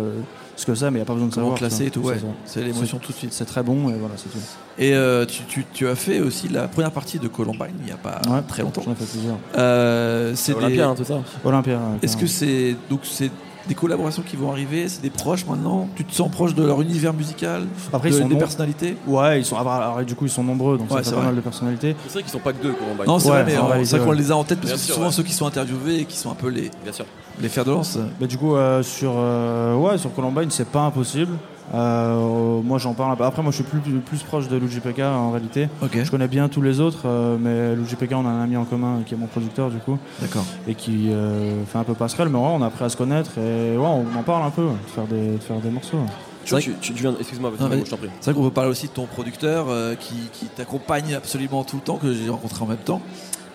ce 0.57 0.65
que 0.65 0.75
c'est, 0.75 0.92
mais 0.92 0.98
il 0.98 1.00
y 1.00 1.01
a 1.01 1.06
pas 1.06 1.13
besoin 1.13 1.30
de 1.30 1.33
Comment 1.33 1.45
savoir. 1.56 1.59
classer 1.59 1.86
et 1.86 1.92
tout, 1.92 2.01
ouais. 2.01 2.18
C'est 2.45 2.59
ça. 2.59 2.65
L'émotion 2.65 2.98
tout 2.98 3.12
de 3.13 3.18
suite. 3.18 3.31
C'est 3.31 3.45
très 3.45 3.63
bon, 3.63 3.89
et 3.89 3.94
voilà, 3.94 4.15
c'est 4.18 4.27
tout. 4.30 4.39
Et 4.77 4.94
euh, 4.94 5.25
tu, 5.25 5.44
tu- 5.44 5.65
tu 5.74 5.88
as 5.88 5.95
fait 5.95 6.19
aussi 6.19 6.50
la 6.50 6.68
première 6.68 6.92
partie 6.92 7.19
de 7.19 7.27
Columbine 7.30 7.75
il 7.80 7.86
n'y 7.86 7.92
a 7.92 7.98
pas 7.98 8.19
Ouais, 8.30 8.42
très 8.48 8.63
longtemps. 8.63 8.81
J'en 8.83 8.92
ai 8.92 8.95
fait 8.95 9.06
plusieurs. 9.06 9.38
Euh, 9.57 10.31
c'est 10.36 10.51
C'est 10.51 10.59
des- 10.59 10.65
Olympia, 10.65 10.88
hein, 10.89 10.95
tout 10.98 11.06
ça. 11.06 11.19
Olympia. 11.45 11.75
ouais, 11.77 11.81
Est-ce 12.01 12.18
que 12.18 12.27
c'est 12.27 12.75
donc 12.89 13.01
c'est 13.04 13.31
des 13.68 13.75
collaborations 13.75 14.24
qui 14.25 14.38
vont 14.38 14.50
arriver 14.50 14.88
C'est 14.88 15.01
des 15.01 15.09
proches 15.09 15.45
maintenant? 15.45 15.89
Tu 15.95 16.06
te 16.06 16.13
sens 16.15 16.31
proche 16.31 16.56
de 16.56 16.63
leur 16.63 16.81
univers 16.81 17.13
musical? 17.13 17.63
Après, 17.92 18.10
de- 18.10 18.15
ils 18.15 18.21
sont 18.21 18.27
des 18.30 18.38
personnalités? 18.38 18.95
Ouais, 19.06 19.39
ils 19.39 19.45
sont. 19.45 19.57
alors, 19.57 19.74
alors, 19.74 20.03
du 20.06 20.15
coup, 20.15 20.25
ils 20.25 20.31
sont 20.31 20.44
nombreux, 20.44 20.77
donc 20.77 20.89
Ouais, 20.89 20.98
ça 20.98 21.03
c'est 21.03 21.10
pas 21.12 21.18
vrai. 21.18 21.25
mal 21.27 21.36
de 21.36 21.42
personnalités. 21.42 21.95
C'est 22.07 22.13
vrai 22.13 22.24
qu'ils 22.24 22.31
sont 22.31 22.39
pas 22.39 22.53
que 22.53 22.63
deux, 22.63 22.74
Columbine. 22.74 23.06
Non, 23.06 23.19
c'est 23.19 23.27
Ouais, 23.30 23.44
vrai, 23.44 23.45
mais 23.45 23.57
en 23.57 23.83
c'est 23.86 23.98
vrai 23.98 24.06
qu'on 24.07 24.12
les 24.13 24.31
a 24.31 24.38
en 24.38 24.44
tête 24.44 24.60
parce 24.60 24.69
Bien 24.71 24.75
que 24.75 24.81
c'est 24.81 24.94
souvent 24.94 25.07
ouais. 25.07 25.12
ceux 25.12 25.24
qui 25.24 25.33
sont 25.33 25.45
interviewés 25.45 26.00
et 26.00 26.06
qui 26.06 26.18
sont 26.18 26.31
un 26.31 26.36
peu 26.36 26.48
les, 26.48 26.71
Bien 26.83 26.94
sûr. 26.94 27.06
Les 27.42 27.50
fers 27.50 27.66
de 27.66 27.72
lance. 27.72 27.98
Mais 28.19 28.28
du 28.28 28.38
coup, 28.38 28.56
euh, 28.56 28.84
sur, 28.84 29.13
euh, 29.16 29.75
ouais, 29.75 29.98
sur 29.98 30.13
Columbine, 30.13 30.50
c'est 30.50 30.68
pas 30.68 30.81
impossible. 30.81 31.34
Euh, 31.74 32.62
moi, 32.63 32.78
j'en 32.78 32.94
parle 32.94 33.12
un 33.12 33.16
peu. 33.18 33.25
Après, 33.25 33.42
moi, 33.42 33.51
je 33.51 33.57
suis 33.57 33.63
plus, 33.66 33.80
plus, 34.00 34.24
proche 34.24 34.48
de 34.48 34.56
Luigi 34.56 34.80
Pekka 34.80 35.12
en 35.12 35.31
réalité. 35.31 35.68
Ok, 35.81 36.00
Je 36.01 36.10
connais 36.10 36.30
bien 36.30 36.48
tous 36.48 36.62
les 36.62 36.80
autres, 36.80 37.01
euh, 37.06 37.38
mais 37.39 37.75
Luigi 37.75 37.95
Pekka, 37.98 38.18
on 38.18 38.25
a 38.25 38.30
un 38.30 38.44
ami 38.44 38.56
en 38.56 38.63
commun 38.63 39.00
qui 39.06 39.13
est 39.13 39.18
mon 39.18 39.28
producteur, 39.28 39.69
du 39.69 39.78
coup, 39.80 39.98
d'accord. 40.22 40.45
et 40.68 40.75
qui 40.75 41.10
euh, 41.12 41.66
fait 41.66 41.78
un 41.78 41.84
peu 41.84 41.94
passerelle. 41.94 42.30
Mais 42.30 42.38
ouais, 42.39 42.48
on 42.54 42.62
a 42.62 42.68
appris 42.68 42.86
à 42.86 42.89
se 42.89 42.95
connaître 42.95 43.31
et 43.38 43.78
ouais, 43.78 43.86
on 43.86 44.06
en 44.18 44.24
parle 44.24 44.45
un 44.45 44.50
peu, 44.50 44.63
de 44.63 44.89
faire 44.95 45.04
des, 45.07 45.31
de 45.38 45.44
faire 45.44 45.57
des 45.57 45.69
morceaux. 45.69 45.98
Tu, 46.45 46.51
vois, 46.51 46.62
tu, 46.62 46.74
tu- 46.80 46.94
tu 46.94 47.01
viens. 47.01 47.13
Excuse-moi, 47.19 47.51
je 47.60 47.89
t'en 47.89 47.98
prie. 47.98 48.10
C'est 48.22 48.31
vrai 48.31 48.34
qu'on 48.34 48.48
peut 48.48 48.54
parler 48.54 48.69
aussi 48.72 48.88
de 48.88 48.94
ton 48.94 49.06
producteur 49.06 49.66
euh, 49.68 49.95
qui, 49.95 50.16
qui 50.31 50.45
t'accompagne 50.45 51.16
absolument 51.16 51.66
tout 51.66 51.75
le 51.75 51.81
temps, 51.81 51.98
que 51.98 52.13
j'ai 52.13 52.30
rencontré 52.30 52.63
en 52.63 52.68
même 52.68 52.78
temps. 52.78 53.01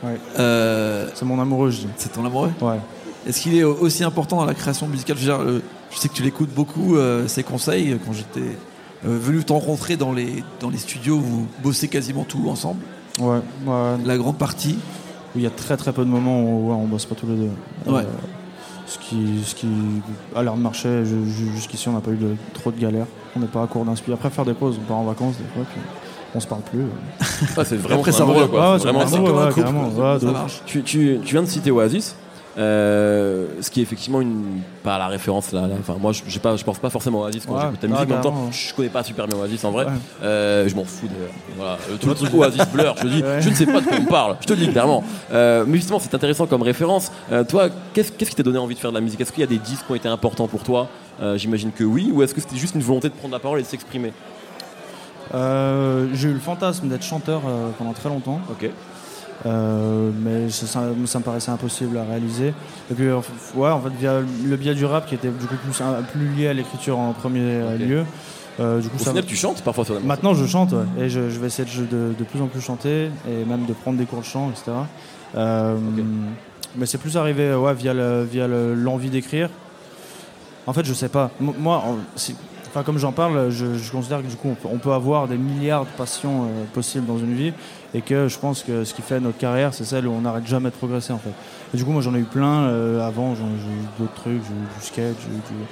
Ouais. 0.04 0.20
Euh, 0.38 1.08
C'est 1.14 1.24
mon 1.24 1.40
amoureux, 1.40 1.70
je 1.70 1.78
dis. 1.78 1.88
c'est 1.96 2.12
ton 2.12 2.26
amoureux? 2.26 2.50
Ouais. 2.60 2.78
Est-ce 3.26 3.40
qu'il 3.40 3.56
est 3.56 3.64
aussi 3.64 4.04
important 4.04 4.36
dans 4.36 4.44
la 4.44 4.54
création 4.54 4.86
musicale? 4.88 5.16
Je, 5.18 5.22
veux 5.30 5.36
dire, 5.36 5.44
euh, 5.44 5.60
je 5.90 5.98
sais 5.98 6.08
que 6.08 6.14
tu 6.14 6.22
l'écoutes 6.22 6.52
beaucoup, 6.52 6.96
euh, 6.96 7.28
ses 7.28 7.42
conseils, 7.42 7.96
quand 8.04 8.12
j'étais 8.12 8.40
euh, 9.06 9.18
venu 9.20 9.44
te 9.44 9.52
rencontrer 9.52 9.96
dans 9.96 10.12
les, 10.12 10.42
dans 10.60 10.70
les 10.70 10.78
studios 10.78 11.16
où 11.16 11.20
vous 11.20 11.46
bossez 11.62 11.88
quasiment 11.88 12.24
tout 12.24 12.48
ensemble, 12.48 12.80
Ouais, 13.20 13.38
ouais. 13.66 13.96
la 14.04 14.16
grande 14.16 14.38
partie? 14.38 14.78
où 15.34 15.38
il 15.38 15.44
y 15.44 15.46
a 15.46 15.50
très 15.50 15.78
très 15.78 15.92
peu 15.94 16.04
de 16.04 16.10
moments 16.10 16.42
où 16.42 16.68
ouais, 16.68 16.74
on 16.74 16.86
bosse 16.86 17.06
pas 17.06 17.14
tous 17.14 17.26
les 17.26 17.36
deux. 17.36 17.50
Ouais. 17.90 18.02
Euh, 18.02 18.04
ce, 18.86 18.98
qui, 18.98 19.42
ce 19.46 19.54
qui 19.54 19.66
a 20.36 20.42
l'air 20.42 20.54
de 20.54 20.60
marcher, 20.60 21.04
jusqu'ici 21.56 21.88
on 21.88 21.92
n'a 21.92 22.00
pas 22.02 22.10
eu 22.10 22.16
de, 22.16 22.36
trop 22.52 22.70
de 22.70 22.78
galères. 22.78 23.06
On 23.34 23.40
n'est 23.40 23.46
pas 23.46 23.62
à 23.62 23.66
court 23.66 23.86
d'inspi. 23.86 24.12
Après 24.12 24.28
faire 24.28 24.44
des 24.44 24.52
pauses, 24.52 24.78
on 24.78 24.86
part 24.86 24.98
en 24.98 25.04
vacances 25.04 25.36
des 25.38 25.44
fois, 25.54 25.64
puis 25.72 25.80
on 26.34 26.40
se 26.40 26.46
parle 26.46 26.60
plus. 26.62 26.84
Ah, 27.56 27.64
c'est 27.64 27.76
vraiment 27.76 28.00
Après, 28.00 28.12
ça 28.12 28.24
quoi. 28.24 28.34
Ouais, 28.34 28.78
c'est 28.78 28.88
un 28.88 28.92
ouais, 28.92 29.52
quoi. 29.54 29.70
Ouais, 29.70 30.14
de 30.16 30.20
ça 30.20 30.26
ouf. 30.26 30.32
marche. 30.32 30.62
Tu, 30.66 30.82
tu, 30.82 31.18
tu 31.24 31.32
viens 31.32 31.42
de 31.42 31.48
citer 31.48 31.70
Oasis. 31.70 32.14
Euh, 32.58 33.46
ce 33.62 33.70
qui 33.70 33.80
est 33.80 33.82
effectivement 33.82 34.20
une 34.20 34.60
pas 34.84 34.98
la 34.98 35.06
référence 35.06 35.52
là, 35.52 35.62
là. 35.62 35.74
enfin 35.80 35.96
moi 35.98 36.12
je 36.12 36.38
pas 36.38 36.54
je 36.54 36.62
pense 36.64 36.78
pas 36.78 36.90
forcément 36.90 37.22
à 37.24 37.28
Oasis 37.28 37.46
quand 37.46 37.54
Ouais, 37.54 37.62
j'écoute 37.62 37.80
ta 37.80 37.86
musique 37.86 38.02
en 38.04 38.06
même 38.08 38.20
temps 38.20 38.30
carrément. 38.30 38.50
je 38.52 38.74
connais 38.74 38.90
pas 38.90 39.02
super 39.02 39.26
bien 39.26 39.38
Oasis 39.38 39.64
en 39.64 39.70
vrai 39.70 39.86
Ouais. 39.86 39.90
Euh, 40.22 40.68
je 40.68 40.76
m'en 40.76 40.84
fous 40.84 41.06
de 41.06 41.14
voilà 41.56 41.78
le, 41.90 41.96
tout 41.96 42.08
le 42.08 42.14
truc 42.14 42.34
Oasis 42.34 42.66
Blur 42.70 42.94
je 42.98 43.02
te 43.04 43.06
dis 43.08 43.22
Ouais. 43.22 43.40
je 43.40 43.48
ne 43.48 43.54
sais 43.54 43.64
pas 43.64 43.80
de 43.80 43.86
quoi 43.86 43.96
on 43.98 44.04
parle 44.04 44.36
je 44.42 44.46
te 44.46 44.52
le 44.52 44.58
dis 44.66 44.68
clairement 44.70 45.02
Euh, 45.32 45.64
mais 45.66 45.78
justement 45.78 45.98
c'est 45.98 46.14
intéressant 46.14 46.46
comme 46.46 46.60
référence 46.60 47.10
toi 47.48 47.68
qu'est-ce 47.94 48.12
qu'est-ce 48.12 48.28
qui 48.30 48.36
t'a 48.36 48.42
donné 48.42 48.58
envie 48.58 48.74
de 48.74 48.80
faire 48.80 48.90
de 48.92 48.96
la 48.96 49.00
musique? 49.00 49.20
Est-ce 49.22 49.32
qu'il 49.32 49.40
y 49.40 49.44
a 49.44 49.46
des 49.46 49.56
disques 49.56 49.86
qui 49.86 49.92
ont 49.92 49.94
été 49.96 50.08
importants 50.08 50.46
pour 50.46 50.62
toi? 50.62 50.88
J'imagine 51.36 51.72
que 51.72 51.84
oui 51.84 52.10
ou 52.12 52.22
est-ce 52.22 52.34
que 52.34 52.42
c'était 52.42 52.56
juste 52.56 52.74
une 52.74 52.82
volonté 52.82 53.08
de 53.08 53.14
prendre 53.14 53.32
la 53.32 53.40
parole 53.40 53.60
et 53.60 53.62
de 53.62 53.66
s'exprimer? 53.68 54.12
J'ai 55.32 56.28
eu 56.28 56.32
le 56.34 56.38
fantasme 56.40 56.88
d'être 56.88 57.02
chanteur 57.04 57.40
pendant 57.78 57.94
très 57.94 58.10
longtemps, 58.10 58.40
ok 58.50 58.68
euh, 59.46 60.10
mais 60.24 60.48
ça, 60.50 60.80
me 60.80 61.22
paraissait 61.22 61.50
impossible 61.50 61.96
à 61.98 62.04
réaliser. 62.04 62.48
Et 62.90 62.94
puis, 62.94 63.08
ouais, 63.10 63.70
en 63.70 63.80
fait, 63.80 63.90
via 63.98 64.20
le 64.20 64.56
biais 64.56 64.74
du 64.74 64.84
rap 64.84 65.06
qui 65.06 65.14
était 65.14 65.28
du 65.30 65.46
coup 65.46 65.54
plus, 65.56 65.82
plus 66.12 66.28
lié 66.36 66.48
à 66.48 66.52
l'écriture 66.52 66.98
en 66.98 67.12
premier 67.12 67.40
euh, 67.42 67.76
lieu. 67.78 68.04
euh, 68.60 68.80
du 68.80 68.88
coup, 68.88 68.96
au 68.96 68.98
ça 69.04 69.10
final 69.10 69.24
tu 69.24 69.34
chantes 69.36 69.62
parfois 69.62 69.84
sur 69.84 69.94
la 69.94 70.00
Maintenant, 70.00 70.34
je 70.34 70.46
chante 70.46 70.72
ouais, 70.72 71.04
et 71.04 71.08
je, 71.08 71.30
je 71.30 71.38
vais 71.40 71.46
essayer 71.48 71.68
de, 71.68 71.86
de, 71.86 72.14
de 72.18 72.24
plus 72.24 72.40
en 72.40 72.46
plus 72.46 72.60
chanter 72.60 73.08
et 73.28 73.44
même 73.46 73.64
de 73.66 73.72
prendre 73.72 73.98
des 73.98 74.04
cours 74.06 74.20
de 74.20 74.24
chant, 74.24 74.50
etc. 74.50 74.72
Euh, 75.36 75.76
Mais 76.76 76.86
c'est 76.86 76.98
plus 76.98 77.16
arrivé 77.16 77.54
ouais, 77.54 77.74
via 77.74 77.92
le- 77.94 78.24
via 78.24 78.46
le- 78.46 78.74
l'envie 78.74 79.10
d'écrire. 79.10 79.48
En 80.66 80.72
fait, 80.72 80.84
je 80.84 80.94
sais 80.94 81.08
pas. 81.08 81.30
Moi, 81.40 81.76
en- 81.76 81.96
si- 82.16 82.36
enfin, 82.72 82.82
comme 82.82 82.98
j'en 82.98 83.12
parle, 83.12 83.50
je, 83.50 83.76
je 83.76 83.92
considère 83.92 84.22
que 84.22 84.26
du 84.26 84.36
coup, 84.36 84.48
on 84.48 84.54
peut, 84.54 84.68
on 84.72 84.78
peut 84.78 84.92
avoir 84.92 85.28
des 85.28 85.36
milliards 85.38 85.84
de 85.84 85.90
passions 85.96 86.44
euh, 86.44 86.64
possibles 86.72 87.06
dans 87.06 87.18
une 87.18 87.34
vie 87.34 87.52
et 87.94 88.00
que 88.00 88.26
je 88.28 88.38
pense 88.38 88.62
que 88.62 88.84
ce 88.84 88.94
qui 88.94 89.02
fait 89.02 89.20
notre 89.20 89.38
carrière, 89.38 89.74
c'est 89.74 89.84
celle 89.84 90.06
où 90.06 90.12
on 90.12 90.22
n'arrête 90.22 90.46
jamais 90.46 90.70
de 90.70 90.74
progresser 90.74 91.12
en 91.12 91.18
fait. 91.18 91.30
Et 91.74 91.76
du 91.76 91.84
coup, 91.84 91.90
moi, 91.92 92.02
j'en 92.02 92.14
ai 92.14 92.18
eu 92.18 92.24
plein 92.24 92.62
euh, 92.64 93.06
avant. 93.06 93.34
J'en- 93.34 93.44
J'ai 93.58 93.70
eu 93.72 93.86
d'autres 93.98 94.14
trucs, 94.14 94.42
j'ai 94.42 94.54
eu 94.54 94.78
du 94.80 94.86
sketch, 94.86 95.16
j'ai 95.20 95.28
eu 95.36 95.56
du- 95.58 95.64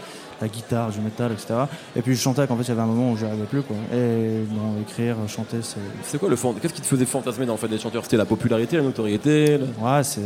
la 0.42 0.48
guitare, 0.48 0.88
du 0.90 1.00
métal, 1.00 1.32
etc. 1.32 1.52
Et 1.94 2.00
puis 2.00 2.14
je 2.14 2.20
chantais 2.22 2.46
qu'en 2.46 2.56
fait, 2.56 2.62
il 2.62 2.68
y 2.68 2.72
avait 2.72 2.80
un 2.80 2.86
moment 2.86 3.12
où 3.12 3.16
j'y 3.18 3.26
arrivais 3.26 3.44
plus. 3.44 3.60
Quoi. 3.60 3.76
Et 3.92 4.42
non, 4.54 4.80
écrire, 4.80 5.16
chanter, 5.28 5.58
c'est. 5.62 5.76
c'est 6.02 6.18
quoi 6.18 6.30
le 6.30 6.36
fond 6.36 6.54
qu'est-ce 6.54 6.72
qui 6.72 6.80
te 6.80 6.86
faisait 6.86 7.04
fantasmer 7.04 7.44
dans 7.44 7.52
le 7.52 7.58
fait 7.58 7.68
d'être 7.68 7.82
chanteur? 7.82 8.02
C'était 8.04 8.16
la 8.16 8.24
popularité 8.24 8.78
la 8.78 8.82
notoriété 8.82 9.58
le- 9.58 9.64
Ouais, 9.82 10.02
c'est. 10.02 10.20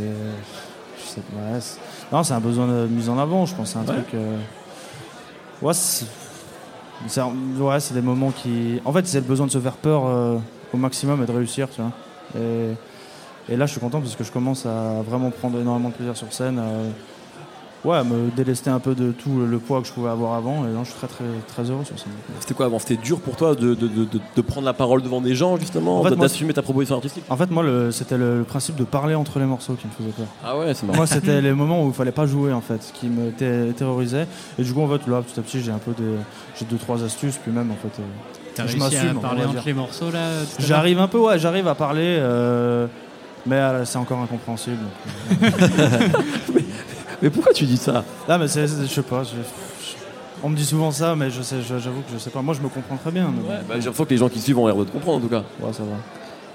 c'est 1.05 1.17
ouais, 1.19 1.59
c'est- 1.59 1.79
non, 2.13 2.23
c'est 2.23 2.33
un 2.33 2.39
besoin 2.39 2.65
de 2.67 2.87
mise 2.87 3.09
en 3.09 3.17
avant, 3.19 3.45
je 3.45 3.55
pense. 3.55 3.71
C'est 3.71 3.77
un 3.77 3.81
Ouais. 3.81 3.87
truc. 3.87 4.13
euh, 4.13 4.37
Ouais, 5.61 5.73
ouais, 7.59 7.79
c'est 7.79 7.93
des 7.93 8.01
moments 8.01 8.31
qui. 8.31 8.79
En 8.85 8.93
fait, 8.93 9.05
c'est 9.07 9.19
le 9.19 9.25
besoin 9.25 9.45
de 9.47 9.51
se 9.51 9.59
faire 9.59 9.77
peur 9.77 10.05
euh, 10.05 10.37
au 10.73 10.77
maximum 10.77 11.21
et 11.23 11.25
de 11.25 11.31
réussir, 11.31 11.67
tu 11.69 11.81
vois. 11.81 11.91
Et, 12.39 12.73
et 13.53 13.57
là, 13.57 13.65
je 13.65 13.71
suis 13.71 13.79
content 13.79 14.01
parce 14.01 14.15
que 14.15 14.23
je 14.23 14.31
commence 14.31 14.65
à 14.65 15.01
vraiment 15.07 15.29
prendre 15.29 15.59
énormément 15.59 15.89
de 15.89 15.93
plaisir 15.93 16.15
sur 16.17 16.31
scène. 16.33 16.59
euh, 16.59 16.89
ouais, 17.85 18.03
me 18.03 18.29
délester 18.35 18.69
un 18.69 18.79
peu 18.79 18.95
de 18.95 19.11
tout 19.11 19.45
le 19.45 19.59
poids 19.59 19.81
que 19.81 19.87
je 19.87 19.93
pouvais 19.93 20.09
avoir 20.09 20.33
avant. 20.33 20.65
Et 20.65 20.73
là, 20.73 20.79
je 20.83 20.89
suis 20.89 20.97
très, 20.97 21.07
très, 21.07 21.23
très 21.47 21.69
heureux 21.69 21.85
sur 21.85 21.97
scène. 21.97 22.11
C'était 22.39 22.53
quoi 22.53 22.65
avant? 22.65 22.79
C'était 22.79 23.01
dur 23.01 23.19
pour 23.19 23.35
toi 23.35 23.55
de, 23.55 23.73
de, 23.73 23.87
de, 23.87 24.41
prendre 24.41 24.65
la 24.65 24.73
parole 24.73 25.01
devant 25.01 25.21
des 25.21 25.35
gens, 25.35 25.57
justement, 25.57 25.99
En 25.99 26.03
fait, 26.03 26.15
d'assumer 26.15 26.53
ta 26.53 26.61
proposition 26.61 26.95
artistique? 26.95 27.23
En 27.29 27.37
fait, 27.37 27.49
moi, 27.49 27.63
c'était 27.91 28.17
le, 28.17 28.39
le 28.39 28.43
principe 28.43 28.75
de 28.75 28.83
parler 28.83 29.15
entre 29.15 29.39
les 29.39 29.45
morceaux 29.45 29.73
qui 29.73 29.87
me 29.87 29.91
faisait 29.91 30.09
peur. 30.15 30.27
Ah 30.43 30.57
ouais, 30.57 30.73
c'est 30.73 30.85
marrant. 30.85 30.97
Moi, 30.97 31.07
c'était 31.07 31.41
les 31.41 31.53
moments 31.53 31.83
où 31.83 31.87
il 31.87 31.93
fallait 31.93 32.11
pas 32.11 32.25
jouer 32.25 32.53
en 32.53 32.61
fait, 32.61 32.91
qui 32.93 33.07
me 33.07 33.31
terrorisaient. 33.73 34.27
Et 34.59 34.63
du 34.63 34.73
coup, 34.73 34.81
en 34.81 34.87
fait, 34.87 35.07
là, 35.07 35.21
petit 35.21 35.39
à 35.39 35.43
petit, 35.43 35.61
j'ai 35.61 35.71
un 35.71 35.77
peu 35.77 35.91
des, 35.91 36.15
j'ai 36.59 36.65
deux 36.65 36.77
trois 36.77 37.03
astuces, 37.03 37.37
puis 37.37 37.51
même 37.51 37.71
en 37.71 37.75
fait, 37.75 38.01
euh, 38.01 38.05
T'as 38.55 38.63
réussi 38.63 38.97
à 38.97 39.13
parler 39.19 39.43
entre 39.43 39.63
les 39.65 39.73
morceaux 39.73 40.09
là 40.11 40.29
j'arrive 40.59 40.99
un 40.99 41.07
peu, 41.07 41.19
ouais, 41.19 41.37
j'arrive 41.37 41.67
à 41.67 41.75
parler, 41.75 42.17
euh, 42.19 42.87
mais 43.45 43.57
euh, 43.57 43.83
c'est 43.83 43.97
encore 43.97 44.19
incompréhensible. 44.19 44.77
donc, 45.41 45.51
euh. 45.51 46.64
Mais 47.25 47.31
pourquoi 47.31 47.53
tu 47.53 47.65
dis 47.65 47.77
ça 47.77 48.03
Là, 48.27 48.37
mais 48.37 48.47
c'est, 48.47 48.67
je 48.67 48.85
sais 48.85 49.01
pas. 49.01 49.23
je- 49.23 49.29
on 50.43 50.49
me 50.49 50.55
dit 50.55 50.63
souvent 50.65 50.91
ça, 50.91 51.15
mais 51.15 51.31
je 51.31 51.41
sais, 51.41 51.55
je- 51.67 51.79
j'avoue 51.79 52.01
que 52.01 52.13
je 52.13 52.19
sais 52.19 52.29
pas. 52.29 52.43
Moi, 52.43 52.53
je 52.53 52.61
me 52.61 52.69
comprends 52.69 52.97
très 52.97 53.09
bien. 53.09 53.31
mais 53.35 53.41
bon. 53.41 53.47
Bah, 53.47 53.55
J'ai 53.79 53.85
l'impression 53.85 54.05
que 54.05 54.09
les 54.11 54.17
gens 54.17 54.29
qui 54.29 54.39
suivent 54.39 54.59
ont 54.59 54.67
l'air 54.67 54.75
de 54.75 54.83
te 54.83 54.91
comprendre 54.91 55.17
en 55.17 55.21
tout 55.21 55.29
cas. 55.29 55.41
Ouais, 55.59 55.73
ça 55.73 55.81
va. 55.81 55.95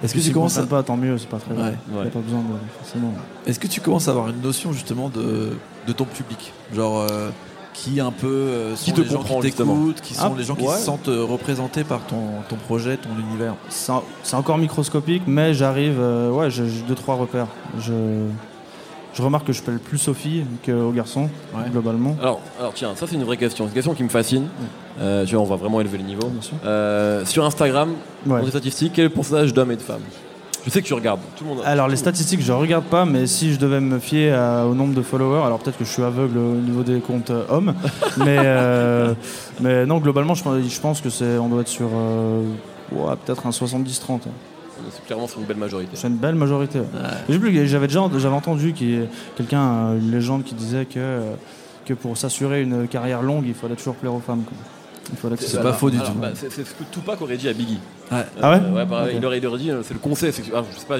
Est-ce 0.05 0.15
que 0.15 0.21
tu 0.21 0.31
commences 0.33 0.57
à, 0.59 0.63
pas, 0.67 0.85
tant 0.85 0.97
mieux, 0.97 1.19
c'est 1.19 1.29
pas 1.29 1.39
très 1.39 1.53
grave. 1.57 1.67
Ouais, 1.91 1.95
Y 1.97 1.99
a 1.99 2.03
ouais. 2.05 2.09
pas 2.11 2.21
besoin 2.21 2.39
de 2.39 2.45
forcément. 2.81 3.13
est-ce 3.47 3.59
que 3.59 3.67
tu 3.67 3.81
commences 3.81 4.07
à 4.07 4.13
avoir 4.13 4.29
une 4.29 4.41
notion 4.41 4.73
justement 4.73 5.09
de, 5.09 5.51
de 5.89 5.93
ton 5.93 6.05
public, 6.05 6.53
genre 6.73 7.01
euh, 7.11 7.31
qui 7.75 7.99
un 8.01 8.13
peu 8.13 8.29
euh, 8.29 8.77
sont 8.77 8.85
Qui 8.85 8.93
te 8.93 9.01
les 9.01 9.09
gens 9.09 9.17
comprend, 9.19 9.41
qui 9.41 9.49
justement 9.49 9.75
t'écoutent, 9.75 10.01
qui 10.03 10.15
sont 10.15 10.23
Ah, 10.33 10.39
les 10.39 10.45
gens 10.45 10.55
qui 10.55 10.65
ouais. 10.67 10.77
se 10.77 10.85
sentent 10.85 11.09
euh, 11.09 11.25
représentés 11.25 11.83
par 11.83 12.01
ton, 12.07 12.17
ton 12.49 12.57
projet, 12.57 12.97
ton 12.97 13.11
univers? 13.29 13.57
C'est 13.71 13.91
en- 13.93 14.05
c'est 14.23 14.37
encore 14.37 14.57
microscopique, 14.57 15.25
mais 15.27 15.53
j'arrive. 15.53 15.97
euh, 15.99 16.31
ouais, 16.31 16.49
j'ai 16.49 16.69
j'ai 16.69 16.83
deux 16.83 16.95
trois 16.95 17.17
repères. 17.17 17.49
Je, 17.79 17.93
je 19.15 19.23
remarque 19.23 19.47
que 19.47 19.53
je 19.53 19.63
parle 19.63 19.79
plus 19.79 20.11
filles 20.15 20.45
qu'aux 20.65 20.91
garçons, 20.93 21.29
Ouais. 21.55 21.69
globalement. 21.71 22.17
Alors, 22.21 22.41
alors 22.59 22.73
tiens, 22.75 22.91
ça 22.95 23.07
c'est 23.09 23.17
une 23.17 23.25
vraie 23.25 23.37
question. 23.37 23.65
C'est 23.65 23.71
une 23.71 23.75
question 23.75 23.95
qui 23.95 24.03
me 24.05 24.09
fascine. 24.09 24.49
Euh, 25.01 25.25
tu 25.25 25.35
vois, 25.35 25.45
on 25.45 25.47
va 25.49 25.57
vraiment 25.57 25.81
élever 25.81 25.99
le 25.99 26.05
niveau. 26.05 26.29
Bien 26.29 26.43
sûr. 26.43 26.55
Euh, 26.65 27.25
sur 27.25 27.45
Instagram, 27.45 27.91
Ouais. 28.27 28.39
dans 28.39 28.45
tes 28.45 28.51
statistiques, 28.51 28.93
quel 28.95 29.07
est 29.07 29.09
le 29.09 29.15
pourcentage 29.15 29.53
d'hommes 29.55 29.73
et 29.73 29.77
de 29.77 29.83
femmes? 29.83 30.03
Je 30.65 30.69
sais 30.69 30.83
que 30.83 30.87
tu 30.87 30.93
regardes. 30.93 31.21
Tout 31.37 31.45
le 31.45 31.51
monde. 31.51 31.61
Alors 31.65 31.89
les 31.89 31.97
statistiques, 31.97 32.43
je 32.43 32.53
regarde 32.53 32.85
pas, 32.85 33.07
mais 33.07 33.27
si 33.27 33.55
je 33.55 33.59
devais 33.59 33.81
me 33.81 33.99
fier 33.99 34.31
à- 34.33 34.67
au 34.67 34.75
nombre 34.75 34.93
de 34.95 35.01
followers, 35.01 35.43
alors 35.47 35.59
peut-être 35.59 35.79
que 35.79 35.87
je 35.87 35.91
suis 35.91 36.03
aveugle 36.03 36.37
au 36.37 36.55
niveau 36.55 36.83
des 36.83 37.01
comptes 37.01 37.31
euh, 37.31 37.45
hommes, 37.49 37.73
mais 38.19 38.37
euh, 38.41 39.15
mais 39.61 39.87
non, 39.87 39.99
globalement, 39.99 40.35
je, 40.35 40.43
pense- 40.45 40.61
je 40.69 40.81
pense 40.81 41.01
que 41.01 41.09
c'est, 41.09 41.39
on 41.39 41.49
doit 41.49 41.63
être 41.63 41.69
sur 41.69 41.87
ouais, 42.93 43.15
peut-être 43.25 43.47
un 43.47 43.51
70-30. 43.51 44.21
C'est 44.93 45.05
clairement 45.07 45.27
sur 45.29 45.41
une 45.41 45.47
belle 45.47 45.57
majorité. 45.57 45.91
C'est 45.95 46.09
une 46.09 46.17
belle 46.17 46.35
majorité. 46.35 46.79
ouais. 46.81 46.87
J'ai 47.29 47.39
plus- 47.39 47.67
J'avais 47.69 47.87
déjà 47.87 48.09
j'avais 48.19 48.35
entendu 48.35 48.73
qu'il 48.73 48.91
y 48.91 48.95
ait 48.97 49.09
quelqu'un, 49.37 49.95
une 49.97 50.11
légende 50.11 50.45
qui 50.45 50.55
disait 50.55 50.85
que 50.87 51.21
que 51.87 51.95
pour 51.95 52.17
s'assurer 52.17 52.63
une 52.63 52.87
carrière 52.87 53.23
longue, 53.23 53.45
il 53.47 53.55
fallait 53.55 53.75
toujours 53.77 53.95
plaire 53.97 54.15
aux 54.15 54.21
femmes. 54.21 54.43
quoi. 54.45 54.57
C'est 55.39 55.61
pas 55.63 55.73
faux 55.73 55.91
du 55.91 55.97
Alors, 55.99 56.13
tout. 56.13 56.19
bah, 56.19 56.29
c'est 56.35 56.53
c'est 56.53 56.65
ce 56.65 56.71
que 56.75 56.85
Tupac 56.93 57.21
aurait 57.21 57.37
dit 57.37 57.49
à 57.49 57.53
Biggie. 57.53 57.81
Ouais. 58.13 58.19
Ah 58.41 58.51
ouais 58.53 58.61
Euh, 58.63 59.13
il, 59.17 59.25
aurait, 59.27 59.39
il 59.39 59.47
aurait 59.47 59.59
dit, 59.59 59.71
euh, 59.71 59.83
c'est 59.83 59.95
le 59.95 59.99
conseil. 60.01 60.33
c'est 60.33 60.43
que- 60.43 60.55
ah, 60.55 60.63
je 60.73 60.79
sais 60.79 60.87
pas, 60.87 60.99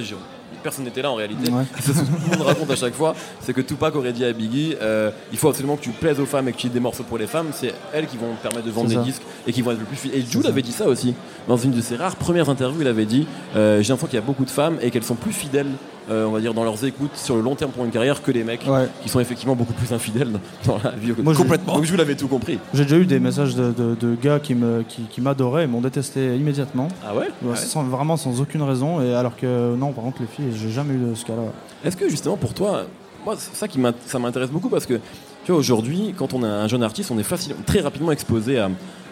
personne 0.63 0.85
n'était 0.85 1.01
là 1.01 1.11
en 1.11 1.15
réalité. 1.15 1.51
Ouais. 1.51 1.63
C'est 1.79 1.93
ce 1.93 1.99
que 2.01 2.05
tout 2.05 2.11
le 2.31 2.37
monde 2.37 2.47
raconte 2.47 2.71
à 2.71 2.75
chaque 2.75 2.93
fois. 2.93 3.15
C'est 3.41 3.53
que 3.53 3.61
Tupac 3.61 3.95
aurait 3.95 4.13
dit 4.13 4.25
à 4.25 4.33
Biggie 4.33 4.75
euh, 4.81 5.11
il 5.31 5.37
faut 5.37 5.49
absolument 5.49 5.75
que 5.75 5.81
tu 5.81 5.89
plaises 5.91 6.19
aux 6.19 6.25
femmes 6.25 6.47
et 6.47 6.51
que 6.53 6.57
tu 6.57 6.67
aies 6.67 6.71
des 6.71 6.79
morceaux 6.79 7.03
pour 7.03 7.17
les 7.17 7.27
femmes. 7.27 7.47
C'est 7.53 7.73
elles 7.93 8.07
qui 8.07 8.17
vont 8.17 8.33
te 8.35 8.41
permettre 8.41 8.65
de 8.65 8.71
vendre 8.71 8.89
des 8.89 8.97
disques 8.97 9.21
et 9.47 9.53
qui 9.53 9.61
vont 9.61 9.71
être 9.71 9.79
le 9.79 9.85
plus 9.85 9.95
fidèles. 9.97 10.19
Et 10.19 10.25
Jules 10.25 10.47
avait 10.47 10.61
dit 10.61 10.71
ça 10.71 10.87
aussi. 10.87 11.13
Dans 11.47 11.57
une 11.57 11.71
de 11.71 11.81
ses 11.81 11.95
rares 11.95 12.15
premières 12.15 12.49
interviews, 12.49 12.81
il 12.81 12.87
avait 12.87 13.05
dit 13.05 13.25
euh, 13.55 13.81
J'ai 13.81 13.89
l'impression 13.89 14.07
qu'il 14.07 14.19
y 14.19 14.21
a 14.21 14.25
beaucoup 14.25 14.45
de 14.45 14.49
femmes 14.49 14.77
et 14.81 14.91
qu'elles 14.91 15.03
sont 15.03 15.15
plus 15.15 15.33
fidèles, 15.33 15.67
euh, 16.09 16.25
on 16.25 16.31
va 16.31 16.39
dire, 16.39 16.53
dans 16.53 16.63
leurs 16.63 16.83
écoutes 16.85 17.15
sur 17.15 17.35
le 17.35 17.41
long 17.41 17.55
terme 17.55 17.71
pour 17.71 17.83
une 17.83 17.91
carrière 17.91 18.21
que 18.21 18.31
les 18.31 18.43
mecs 18.43 18.63
Ouais. 18.67 18.87
qui 19.01 19.09
sont 19.09 19.19
effectivement 19.19 19.55
beaucoup 19.55 19.73
plus 19.73 19.91
infidèles 19.93 20.31
dans 20.65 20.79
la 20.83 20.91
vie. 20.91 21.13
Moi, 21.21 21.33
je- 21.33 21.37
Complètement. 21.39 21.75
Donc 21.75 21.85
Jules 21.85 21.99
avait 22.01 22.15
tout 22.15 22.27
compris. 22.27 22.59
J'ai 22.73 22.83
déjà 22.83 22.97
eu 22.97 23.05
des 23.05 23.19
messages 23.19 23.55
de, 23.55 23.71
de- 23.71 23.95
de 23.99 24.15
gars 24.21 24.39
qui 24.39 24.53
me 24.55 24.83
qui, 24.87 25.01
qui 25.03 25.21
m'adoraient 25.21 25.63
et 25.63 25.67
m'ont 25.67 25.81
détesté 25.81 26.35
immédiatement. 26.35 26.87
Ah 27.05 27.15
ouais? 27.15 27.27
Ouais, 27.43 27.55
sans- 27.55 27.83
vraiment 27.83 28.17
sans 28.17 28.39
aucune 28.41 28.61
raison. 28.61 29.01
Et 29.01 29.13
alors 29.13 29.35
que 29.35 29.75
non, 29.75 29.91
par 29.93 30.03
contre, 30.03 30.21
les 30.21 30.27
filles, 30.27 30.40
j'ai 30.53 30.69
jamais 30.69 30.93
eu 30.93 31.09
de 31.09 31.15
ce 31.15 31.25
cas-là. 31.25 31.43
Est-ce 31.83 31.97
que 31.97 32.09
justement 32.09 32.37
pour 32.37 32.53
toi, 32.53 32.85
moi 33.25 33.35
c'est 33.37 33.55
ça 33.55 33.67
qui 33.67 33.79
m'intéresse 33.79 34.49
beaucoup 34.49 34.69
parce 34.69 34.85
que 34.85 34.95
tu 35.43 35.51
vois 35.51 35.57
aujourd'hui 35.57 36.13
quand 36.17 36.33
on 36.33 36.43
est 36.43 36.47
un 36.47 36.67
jeune 36.67 36.83
artiste, 36.83 37.11
on 37.11 37.19
est 37.19 37.23
facile, 37.23 37.55
très 37.65 37.81
rapidement 37.81 38.11
exposé 38.11 38.59
à, 38.59 38.69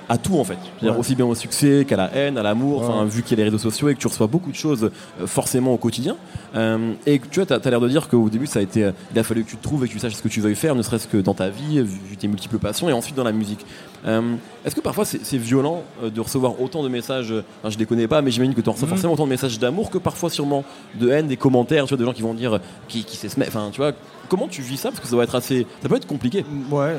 à 0.09 0.17
tout 0.17 0.37
en 0.39 0.43
fait. 0.43 0.57
C'est-à-dire 0.79 0.93
Ouais. 0.93 0.99
aussi 0.99 1.15
bien 1.15 1.25
au 1.25 1.35
succès 1.35 1.85
qu'à 1.87 1.95
la 1.95 2.11
haine, 2.15 2.37
à 2.37 2.43
l'amour, 2.43 2.81
Ouais. 2.81 2.87
enfin 2.89 3.05
vu 3.05 3.21
qu'il 3.23 3.37
y 3.37 3.41
a 3.41 3.43
les 3.45 3.49
réseaux 3.49 3.59
sociaux 3.59 3.89
et 3.89 3.93
que 3.95 3.99
tu 3.99 4.07
reçois 4.07 4.27
beaucoup 4.27 4.49
de 4.51 4.55
choses 4.55 4.85
euh, 5.21 5.27
forcément 5.27 5.73
au 5.73 5.77
quotidien. 5.77 6.17
Euh, 6.55 6.93
et 7.05 7.19
que, 7.19 7.27
tu 7.27 7.39
vois, 7.39 7.45
tu 7.59 7.67
as, 7.67 7.69
l'air 7.69 7.79
de 7.79 7.87
dire 7.87 8.09
qu'au 8.09 8.27
début 8.29 8.47
ça 8.47 8.59
a 8.59 8.61
été, 8.63 8.83
euh, 8.85 8.91
il 9.13 9.19
a 9.19 9.23
fallu 9.23 9.43
que 9.43 9.49
tu 9.51 9.55
te 9.57 9.61
trouves 9.63 9.85
et 9.85 9.87
que 9.87 9.93
tu 9.93 9.99
saches 9.99 10.15
ce 10.15 10.21
que 10.23 10.27
tu 10.27 10.41
veuilles 10.41 10.55
faire, 10.55 10.73
ne 10.75 10.81
serait-ce 10.81 11.07
que 11.07 11.17
dans 11.17 11.35
ta 11.35 11.49
vie, 11.49 11.79
vu 11.81 12.17
tes 12.17 12.27
multiples 12.27 12.57
passions 12.57 12.89
et 12.89 12.93
ensuite 12.93 13.15
dans 13.15 13.23
la 13.23 13.31
musique. 13.31 13.65
Euh, 14.07 14.35
Est-ce 14.65 14.75
que 14.75 14.81
parfois 14.81 15.05
c'est 15.05 15.37
violent 15.37 15.83
de 16.03 16.19
recevoir 16.21 16.59
autant 16.61 16.81
de 16.83 16.89
messages, 16.89 17.31
enfin, 17.61 17.69
je 17.69 17.77
les 17.77 17.85
connais 17.85 18.07
pas, 18.07 18.21
mais 18.21 18.31
j'imagine 18.31 18.55
que 18.55 18.61
tu 18.61 18.69
reçois 18.69 18.87
Mhm. 18.87 18.93
forcément 18.93 19.13
autant 19.13 19.25
de 19.25 19.29
messages 19.29 19.59
d'amour 19.59 19.89
que 19.91 19.97
parfois 19.99 20.29
sûrement 20.29 20.63
de 20.99 21.09
haine, 21.09 21.27
des 21.27 21.37
commentaires, 21.37 21.85
tu 21.85 21.89
vois, 21.89 21.97
des 21.97 22.05
gens 22.05 22.13
qui 22.13 22.21
vont 22.23 22.33
dire 22.33 22.59
qui, 22.87 23.03
qui 23.03 23.15
sait 23.15 23.29
se 23.29 23.39
mettre, 23.39 23.55
enfin 23.55 23.69
tu 23.71 23.77
vois, 23.81 23.91
comment 24.27 24.47
tu 24.47 24.61
vis 24.61 24.77
ça? 24.77 24.89
Parce 24.89 24.99
que 25.01 25.05
ça 25.07 25.11
doit 25.11 25.23
être 25.23 25.35
assez, 25.35 25.67
ça 25.83 25.87
peut 25.89 25.95
être 25.95 26.07
compliqué. 26.07 26.43
Ouais. 26.71 26.95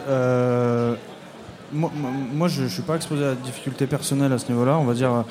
Moi, 1.73 2.49
je, 2.49 2.63
je 2.63 2.69
suis 2.69 2.83
pas 2.83 2.97
exposé 2.97 3.25
à 3.25 3.31
de 3.31 3.41
difficultés 3.45 3.87
personnelles 3.87 4.33
à 4.33 4.39
ce 4.39 4.51
niveau-là. 4.51 4.77
On 4.79 4.85
va 4.85 4.95
dire. 4.95 5.13
euh, 5.13 5.23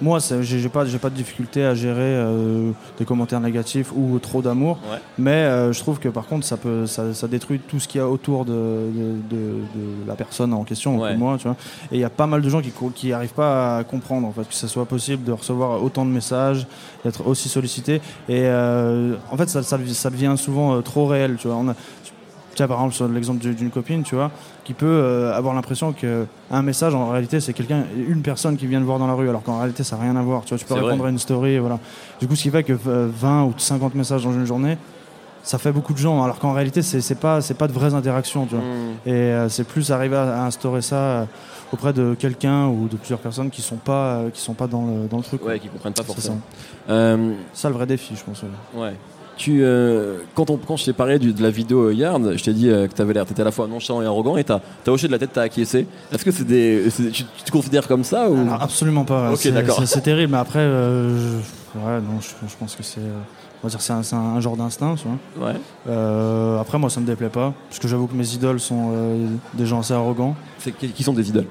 Moi, 0.00 0.18
j'ai 0.40 0.68
pas, 0.68 0.84
pas 0.84 1.10
de 1.10 1.14
difficulté 1.14 1.64
à 1.64 1.74
gérer 1.74 2.00
euh, 2.00 2.70
des 2.98 3.04
commentaires 3.04 3.40
négatifs 3.40 3.92
ou 3.94 4.18
trop 4.18 4.42
d'amour. 4.42 4.78
Ouais. 4.90 4.98
Mais 5.18 5.30
euh, 5.44 5.72
je 5.72 5.78
trouve 5.80 5.98
que 6.00 6.08
par 6.08 6.26
contre, 6.26 6.44
ça 6.46 6.56
peut, 6.56 6.86
ça, 6.86 7.12
ça 7.14 7.28
détruit 7.28 7.60
tout 7.60 7.78
ce 7.78 7.86
qu'il 7.86 8.00
y 8.00 8.02
a 8.02 8.08
autour 8.08 8.44
de, 8.44 8.52
de- 8.52 9.36
de- 9.36 9.36
de 9.36 10.08
la 10.08 10.14
personne 10.14 10.52
en 10.54 10.64
question, 10.64 10.98
Ouais. 10.98 11.16
moi, 11.16 11.36
tu 11.38 11.44
vois. 11.46 11.56
Et 11.92 11.96
il 11.96 12.00
y 12.00 12.04
a 12.04 12.10
pas 12.10 12.26
mal 12.26 12.40
de 12.42 12.48
gens 12.48 12.60
qui, 12.62 12.72
qui 12.94 13.12
arrivent 13.12 13.34
pas 13.34 13.78
à 13.78 13.84
comprendre 13.84 14.26
en 14.26 14.32
fait 14.32 14.48
que 14.48 14.54
ce 14.54 14.66
soit 14.66 14.86
possible 14.86 15.22
de 15.24 15.32
recevoir 15.32 15.82
autant 15.84 16.04
de 16.04 16.10
messages, 16.10 16.66
d'être 17.04 17.24
aussi 17.26 17.48
sollicité. 17.48 17.96
Et 18.28 18.42
euh, 18.46 19.14
en 19.30 19.36
fait, 19.36 19.48
ça, 19.50 19.62
ça, 19.62 19.78
ça 19.86 20.10
devient 20.10 20.34
souvent 20.36 20.80
trop 20.82 21.06
réel, 21.06 21.36
tu 21.38 21.46
vois. 21.48 21.56
On 21.56 21.68
a, 21.68 21.74
tu 22.54 22.66
par 22.66 22.78
exemple, 22.78 22.94
sur 22.94 23.08
l'exemple 23.08 23.40
du- 23.40 23.54
d'une 23.54 23.70
copine, 23.70 24.02
tu 24.02 24.14
vois, 24.14 24.30
qui 24.64 24.74
peut 24.74 24.86
euh, 24.86 25.32
avoir 25.34 25.54
l'impression 25.54 25.92
que 25.92 26.26
un 26.50 26.62
message, 26.62 26.94
en 26.94 27.08
réalité, 27.10 27.40
c'est 27.40 27.52
quelqu'un, 27.52 27.84
une 28.08 28.22
personne 28.22 28.56
qui 28.56 28.66
vient 28.66 28.80
le 28.80 28.86
voir 28.86 28.98
dans 28.98 29.06
la 29.06 29.14
rue, 29.14 29.28
alors 29.28 29.42
qu'en 29.42 29.58
réalité, 29.58 29.82
ça 29.84 29.96
n'a 29.96 30.02
rien 30.02 30.16
à 30.16 30.22
voir. 30.22 30.42
Tu 30.44 30.50
vois, 30.50 30.58
tu 30.58 30.64
peux 30.64 30.74
répondre 30.74 30.96
vrai. 30.98 31.06
à 31.08 31.10
une 31.10 31.18
story, 31.18 31.58
voilà. 31.58 31.78
Du 32.20 32.28
coup, 32.28 32.36
ce 32.36 32.42
qui 32.42 32.50
fait 32.50 32.62
que 32.62 32.74
euh, 32.86 33.08
20 33.12 33.44
ou 33.44 33.54
50 33.56 33.94
messages 33.94 34.24
dans 34.24 34.32
une 34.32 34.44
journée, 34.46 34.76
ça 35.42 35.58
fait 35.58 35.72
beaucoup 35.72 35.92
de 35.92 35.98
gens, 35.98 36.22
alors 36.22 36.38
qu'en 36.38 36.52
réalité, 36.52 36.82
c'est 36.82 37.00
c'est 37.00 37.16
pas, 37.16 37.40
pas 37.58 37.66
de 37.68 37.72
vraies 37.72 37.94
interactions, 37.94 38.46
tu 38.46 38.54
vois. 38.54 38.62
Hmm. 38.64 39.08
Et 39.08 39.12
euh, 39.12 39.48
c'est 39.48 39.64
plus 39.64 39.90
arriver 39.90 40.16
à, 40.16 40.42
à 40.42 40.46
instaurer 40.46 40.82
ça 40.82 40.96
euh, 40.96 41.24
auprès 41.72 41.92
de 41.92 42.14
quelqu'un 42.16 42.66
ou 42.68 42.86
de 42.86 42.96
plusieurs 42.96 43.18
personnes 43.18 43.50
qui 43.50 43.60
sont 43.62 43.76
pas, 43.76 44.14
euh, 44.14 44.30
qui 44.30 44.40
sont 44.40 44.54
pas 44.54 44.68
dans 44.68 44.84
le, 44.86 45.08
dans 45.08 45.16
le 45.16 45.22
truc. 45.24 45.44
Ouais, 45.44 45.58
qui 45.58 45.68
comprennent 45.68 45.94
pas 45.94 46.04
forcément. 46.04 46.38
ça. 46.86 46.92
Euh, 46.92 47.32
ça 47.54 47.68
le 47.70 47.74
vrai 47.74 47.86
défi, 47.86 48.14
je 48.14 48.22
pense. 48.22 48.42
ouais. 48.42 48.80
ouais. 48.80 48.94
Tu, 49.36 49.60
euh, 49.62 50.18
quand, 50.34 50.50
on, 50.50 50.56
quand 50.56 50.76
je 50.76 50.84
t'ai 50.84 50.92
parlé 50.92 51.18
du- 51.18 51.32
de 51.32 51.42
la 51.42 51.50
vidéo 51.50 51.88
euh, 51.88 51.94
Yard, 51.94 52.36
je 52.36 52.44
t'ai 52.44 52.52
dit 52.52 52.68
euh, 52.68 52.86
que 52.86 52.92
t'avais 52.92 53.12
l'air, 53.14 53.24
t'étais 53.26 53.40
à 53.42 53.44
la 53.44 53.50
fois 53.50 53.66
nonchalant 53.66 54.02
et 54.02 54.06
arrogant, 54.06 54.36
et 54.36 54.44
t'as 54.44 54.60
as 54.86 54.90
hoché 54.90 55.06
de 55.08 55.12
la 55.12 55.18
tête, 55.18 55.30
t'as 55.32 55.42
acquiescé. 55.42 55.86
Est-ce 56.12 56.24
que 56.24 56.30
c'est 56.30 56.44
des, 56.44 56.88
c'est- 56.90 57.10
tu, 57.10 57.24
tu 57.24 57.42
te 57.44 57.50
considères 57.50 57.88
comme 57.88 58.04
ça 58.04 58.28
ou? 58.30 58.36
Alors, 58.36 58.62
absolument 58.62 59.04
pas. 59.04 59.30
Ok, 59.32 59.38
C'est- 59.38 59.50
d'accord. 59.50 59.78
c'est- 59.80 59.86
C'est 59.86 60.00
terrible, 60.02 60.32
mais 60.32 60.38
après, 60.38 60.58
euh, 60.60 61.40
je, 61.40 61.78
ouais, 61.78 62.00
non, 62.00 62.20
je, 62.20 62.28
je 62.46 62.54
pense 62.58 62.76
que 62.76 62.82
c'est, 62.82 63.00
euh, 63.00 63.18
on 63.64 63.66
va 63.66 63.70
dire, 63.70 63.80
c'est 63.80 63.92
un, 63.94 64.02
c'est 64.02 64.14
un 64.16 64.38
genre 64.40 64.56
d'instinct, 64.56 64.94
tu 64.96 65.06
vois. 65.08 65.48
Ouais. 65.48 65.56
Euh, 65.88 66.60
après, 66.60 66.78
moi, 66.78 66.90
ça 66.90 67.00
me 67.00 67.06
déplaît 67.06 67.28
pas, 67.30 67.52
parce 67.68 67.78
que 67.80 67.88
j'avoue 67.88 68.06
que 68.06 68.14
mes 68.14 68.28
idoles 68.34 68.60
sont 68.60 68.90
euh, 68.94 69.26
des 69.54 69.66
gens 69.66 69.80
assez 69.80 69.94
arrogants. 69.94 70.36
C'est 70.58 70.72
qui 70.72 70.88
qui 70.90 71.02
sont 71.02 71.14
des 71.14 71.28
idoles? 71.30 71.46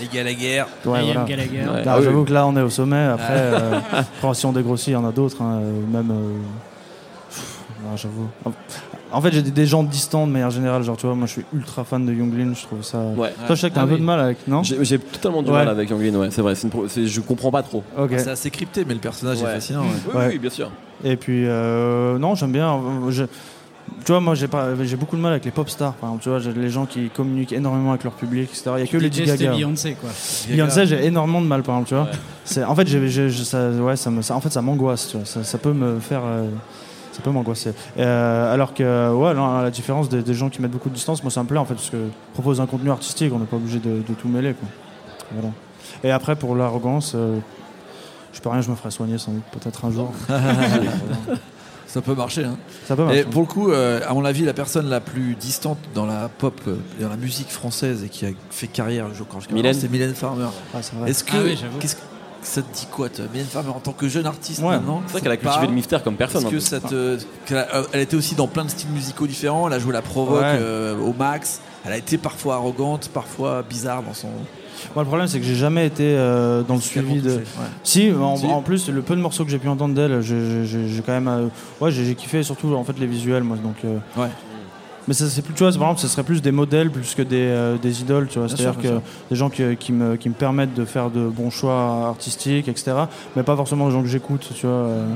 Les 0.00 0.06
gars, 0.06 0.24
la 0.24 0.32
guerre. 0.32 0.66
Ouais, 0.86 1.02
voilà. 1.04 1.24
Gallagher. 1.24 1.58
Ouais. 1.60 1.84
Là, 1.84 1.92
Ah 1.92 1.98
oui, 1.98 2.04
j'avoue 2.04 2.20
oui. 2.20 2.24
que 2.26 2.32
là, 2.32 2.46
on 2.46 2.56
est 2.56 2.62
au 2.62 2.70
sommet. 2.70 3.04
Après, 3.04 3.26
euh, 3.36 3.78
après, 3.92 4.34
si 4.34 4.46
on 4.46 4.52
dégrossit, 4.52 4.88
il 4.88 4.92
y 4.92 4.96
en 4.96 5.06
a 5.06 5.12
d'autres, 5.12 5.42
hein, 5.42 5.60
euh, 5.62 5.80
même. 5.92 6.10
J'avoue. 7.96 8.28
En 9.10 9.20
fait, 9.22 9.32
j'ai 9.32 9.42
des, 9.42 9.66
gens 9.66 9.82
distants 9.82 10.26
de 10.26 10.32
manière 10.32 10.50
générale. 10.50 10.82
Genre, 10.82 10.96
tu 10.96 11.06
vois, 11.06 11.14
moi, 11.14 11.26
je 11.26 11.32
suis 11.32 11.44
ultra 11.54 11.84
fan 11.84 12.04
de 12.04 12.12
Younglin. 12.12 12.52
Je 12.54 12.62
trouve 12.62 12.82
ça. 12.82 12.98
Ouais. 13.16 13.32
Toi, 13.46 13.54
je 13.56 13.60
sais 13.62 13.70
que 13.70 13.74
t'as 13.74 13.80
Ah 13.80 13.84
un 13.84 13.88
peu 13.88 13.96
de 13.96 14.02
mal 14.02 14.20
avec, 14.20 14.46
non? 14.46 14.62
J'ai 14.62 14.84
j'ai 14.84 14.98
totalement 14.98 15.42
du 15.42 15.48
Ouais. 15.50 15.56
mal 15.56 15.68
avec 15.68 15.88
Younglin, 15.90 16.14
ouais, 16.18 16.28
c'est 16.30 16.42
vrai. 16.42 16.54
c'est 16.54 16.64
une 16.64 16.70
pro- 16.70 16.88
c'est- 16.88 17.06
je 17.06 17.20
comprends 17.20 17.50
pas 17.50 17.62
trop. 17.62 17.82
Ok. 17.98 18.10
C'est 18.18 18.28
assez 18.30 18.50
crypté, 18.50 18.84
mais 18.86 18.94
le 18.94 19.00
personnage 19.00 19.40
Ouais. 19.42 19.48
est 19.50 19.54
fascinant. 19.54 19.82
ouais. 19.82 19.88
Oui, 20.08 20.16
Ouais. 20.16 20.28
oui, 20.32 20.38
bien 20.38 20.50
sûr. 20.50 20.70
Et 21.04 21.16
puis, 21.16 21.44
euh, 21.46 22.18
non, 22.18 22.34
j'aime 22.34 22.52
bien. 22.52 22.74
euh, 22.74 23.10
je- 23.10 23.24
tu 24.04 24.12
vois, 24.12 24.20
moi, 24.20 24.34
j'ai 24.34 24.48
pas, 24.48 24.68
j'ai 24.82 24.96
beaucoup 24.96 25.16
de 25.16 25.22
mal 25.22 25.32
avec 25.32 25.46
les 25.46 25.50
pop 25.50 25.68
stars, 25.70 25.94
par 25.94 26.10
exemple. 26.10 26.22
Tu 26.24 26.28
vois, 26.28 26.38
j'ai 26.40 26.52
les 26.52 26.68
gens 26.68 26.84
qui 26.84 27.08
communiquent 27.08 27.52
énormément 27.54 27.90
avec 27.92 28.04
leur 28.04 28.12
public, 28.12 28.50
etc. 28.50 28.72
Il 28.76 28.80
y 28.80 28.82
a 28.82 28.86
que 28.86 28.96
Lady 28.98 29.20
Déteste 29.20 29.40
Gaga. 29.40 29.56
Beyoncé, 29.56 29.96
quoi. 29.98 30.10
Beyoncé, 30.50 30.86
j'ai 30.86 31.06
énormément 31.06 31.40
de 31.40 31.46
mal, 31.46 31.62
par 31.62 31.76
exemple, 31.76 31.88
tu 31.88 31.94
vois. 31.94 32.04
Ouais. 32.04 32.10
C'est, 32.44 32.64
en 32.64 32.74
fait, 32.74 32.86
j'ai, 32.86 33.08
j'ai- 33.08 33.30
j'ai- 33.30 33.44
ça, 33.44 33.70
ouais, 33.70 33.96
ça 33.96 34.10
me, 34.10 34.20
ça- 34.20 34.34
en 34.36 34.40
fait, 34.40 34.50
ça 34.50 34.60
m'angoisse, 34.60 35.08
tu 35.10 35.16
vois. 35.16 35.24
Ça, 35.24 35.42
ça 35.44 35.56
peut 35.56 35.72
me 35.72 35.98
faire, 36.00 36.20
euh, 36.24 36.48
ça 37.18 37.24
peut 37.24 37.30
m'angoisser. 37.30 37.72
Euh, 37.98 38.54
alors 38.54 38.74
que, 38.74 39.12
ouais, 39.12 39.34
non, 39.34 39.60
la 39.60 39.70
différence 39.70 40.08
des, 40.08 40.22
des 40.22 40.34
gens 40.34 40.50
qui 40.50 40.62
mettent 40.62 40.70
beaucoup 40.70 40.88
de 40.88 40.94
distance, 40.94 41.22
moi 41.24 41.32
ça 41.32 41.42
me 41.42 41.48
plaît 41.48 41.58
en 41.58 41.64
fait, 41.64 41.74
parce 41.74 41.90
que 41.90 42.08
propose 42.32 42.60
un 42.60 42.66
contenu 42.66 42.90
artistique, 42.92 43.32
on 43.34 43.40
n'est 43.40 43.46
pas 43.46 43.56
obligé 43.56 43.80
de, 43.80 44.02
de 44.08 44.14
tout 44.14 44.28
mêler. 44.28 44.54
Quoi. 44.54 44.68
Voilà. 45.32 45.52
Et 46.04 46.12
après, 46.12 46.36
pour 46.36 46.54
l'arrogance, 46.54 47.12
euh, 47.16 47.38
je 48.32 48.40
peux 48.40 48.50
rien, 48.50 48.60
je 48.60 48.70
me 48.70 48.76
ferai 48.76 48.92
soigner 48.92 49.18
sans 49.18 49.32
doute, 49.32 49.42
peut-être 49.50 49.84
un 49.84 49.90
jour. 49.90 50.12
Ça 51.88 52.02
peut 52.02 52.14
marcher. 52.14 52.44
Hein. 52.44 52.56
Ça 52.86 52.94
peut 52.94 53.02
marcher. 53.02 53.20
Et 53.20 53.24
pour 53.24 53.40
le 53.40 53.46
coup, 53.48 53.70
euh, 53.70 54.00
à 54.06 54.12
mon 54.14 54.24
avis, 54.24 54.44
la 54.44 54.52
personne 54.52 54.88
la 54.88 55.00
plus 55.00 55.34
distante 55.34 55.78
dans 55.94 56.04
la 56.06 56.28
pop 56.28 56.60
euh, 56.68 56.76
et 57.00 57.02
dans 57.02 57.08
la 57.08 57.16
musique 57.16 57.48
française 57.48 58.04
et 58.04 58.10
qui 58.10 58.26
a 58.26 58.30
fait 58.50 58.68
carrière, 58.68 59.06
je 59.14 59.24
crois, 59.24 59.40
c'est 59.40 59.90
Mylène 59.90 60.14
Farmer. 60.14 60.48
Ah, 60.74 60.82
c'est 60.82 60.94
vrai. 60.94 61.10
Est-ce 61.10 61.24
que, 61.24 61.32
Ah 61.34 61.40
oui, 61.42 61.58
ça 62.42 62.62
te 62.62 62.72
dit 62.74 62.86
quoi, 62.90 63.08
toi, 63.08 63.24
Mylène 63.32 63.46
Farmer, 63.48 63.70
en 63.70 63.80
tant 63.80 63.92
que 63.92 64.08
jeune 64.08 64.26
artiste 64.26 64.60
Ouais. 64.60 64.70
maintenant 64.70 65.02
C'est 65.06 65.12
vrai 65.12 65.20
qu'elle 65.22 65.32
a 65.32 65.36
cultivé 65.36 65.66
le 65.66 65.72
mystère 65.72 66.02
comme 66.02 66.16
personne. 66.16 66.40
Est-ce 66.42 66.46
un 66.46 66.50
que 66.50 66.54
peu. 66.56 66.60
ça 66.60 66.80
te, 66.80 67.18
qu'elle 67.46 67.58
a- 67.58 67.74
euh, 67.76 67.82
elle 67.92 68.00
était 68.00 68.16
aussi 68.16 68.34
dans 68.34 68.46
plein 68.46 68.64
de 68.64 68.70
styles 68.70 68.90
musicaux 68.90 69.26
différents. 69.26 69.66
Elle 69.68 69.74
a 69.74 69.78
joué 69.78 69.92
la 69.92 70.02
provoque 70.02 70.40
Ouais. 70.42 70.58
euh, 70.60 70.96
au 70.98 71.12
max. 71.12 71.60
Elle 71.84 71.92
a 71.92 71.96
été 71.96 72.18
parfois 72.18 72.56
arrogante, 72.56 73.08
parfois 73.12 73.62
bizarre 73.62 74.02
dans 74.02 74.14
son. 74.14 74.28
Moi, 74.94 75.02
le 75.02 75.06
problème, 75.08 75.26
c'est 75.26 75.40
que 75.40 75.44
j'ai 75.46 75.56
jamais 75.56 75.86
été 75.86 76.04
euh, 76.04 76.62
dans 76.62 76.74
le 76.76 76.80
suivi 76.80 77.20
de. 77.20 77.30
Ouais. 77.36 77.42
Si 77.82 78.12
en, 78.12 78.36
Si. 78.36 78.46
en 78.46 78.62
plus, 78.62 78.88
le 78.88 79.02
peu 79.02 79.16
de 79.16 79.20
morceaux 79.20 79.44
que 79.44 79.50
j'ai 79.50 79.58
pu 79.58 79.68
entendre 79.68 79.94
d'elle, 79.94 80.20
j'ai- 80.22 81.02
quand 81.04 81.12
même. 81.12 81.28
euh, 81.28 81.46
ouais, 81.80 81.90
j'ai 81.90 82.14
kiffé 82.14 82.42
surtout 82.44 82.74
en 82.74 82.84
fait 82.84 82.98
les 82.98 83.06
visuels, 83.06 83.42
moi. 83.42 83.56
Donc, 83.56 83.76
euh, 83.84 83.98
Ouais. 84.16 84.28
Mais 85.08 85.14
ça, 85.14 85.28
c'est 85.28 85.42
plus, 85.42 85.54
tu 85.54 85.64
vois, 85.64 85.72
par 85.72 85.80
exemple, 85.88 86.00
ce 86.00 86.06
serait 86.08 86.22
plus 86.22 86.40
des 86.42 86.52
modèles 86.52 86.90
plus 86.90 87.14
que 87.14 87.22
des, 87.22 87.36
euh, 87.40 87.78
des 87.78 88.02
idoles, 88.02 88.28
tu 88.28 88.38
vois. 88.38 88.48
C'est-à-dire 88.48 88.78
que 88.80 89.00
des 89.30 89.36
gens 89.36 89.48
qui, 89.50 89.62
qui 89.76 89.92
me, 89.92 90.14
qui 90.16 90.28
me 90.28 90.34
permettent 90.34 90.74
de 90.74 90.84
faire 90.84 91.10
de 91.10 91.26
bons 91.26 91.50
choix 91.50 92.06
artistiques, 92.08 92.68
etc. 92.68 92.92
Mais 93.34 93.42
pas 93.42 93.56
forcément 93.56 93.86
des 93.88 93.92
gens 93.94 94.02
que 94.02 94.08
j'écoute, 94.08 94.48
tu 94.54 94.66
vois. 94.66 94.74
euh. 94.76 95.06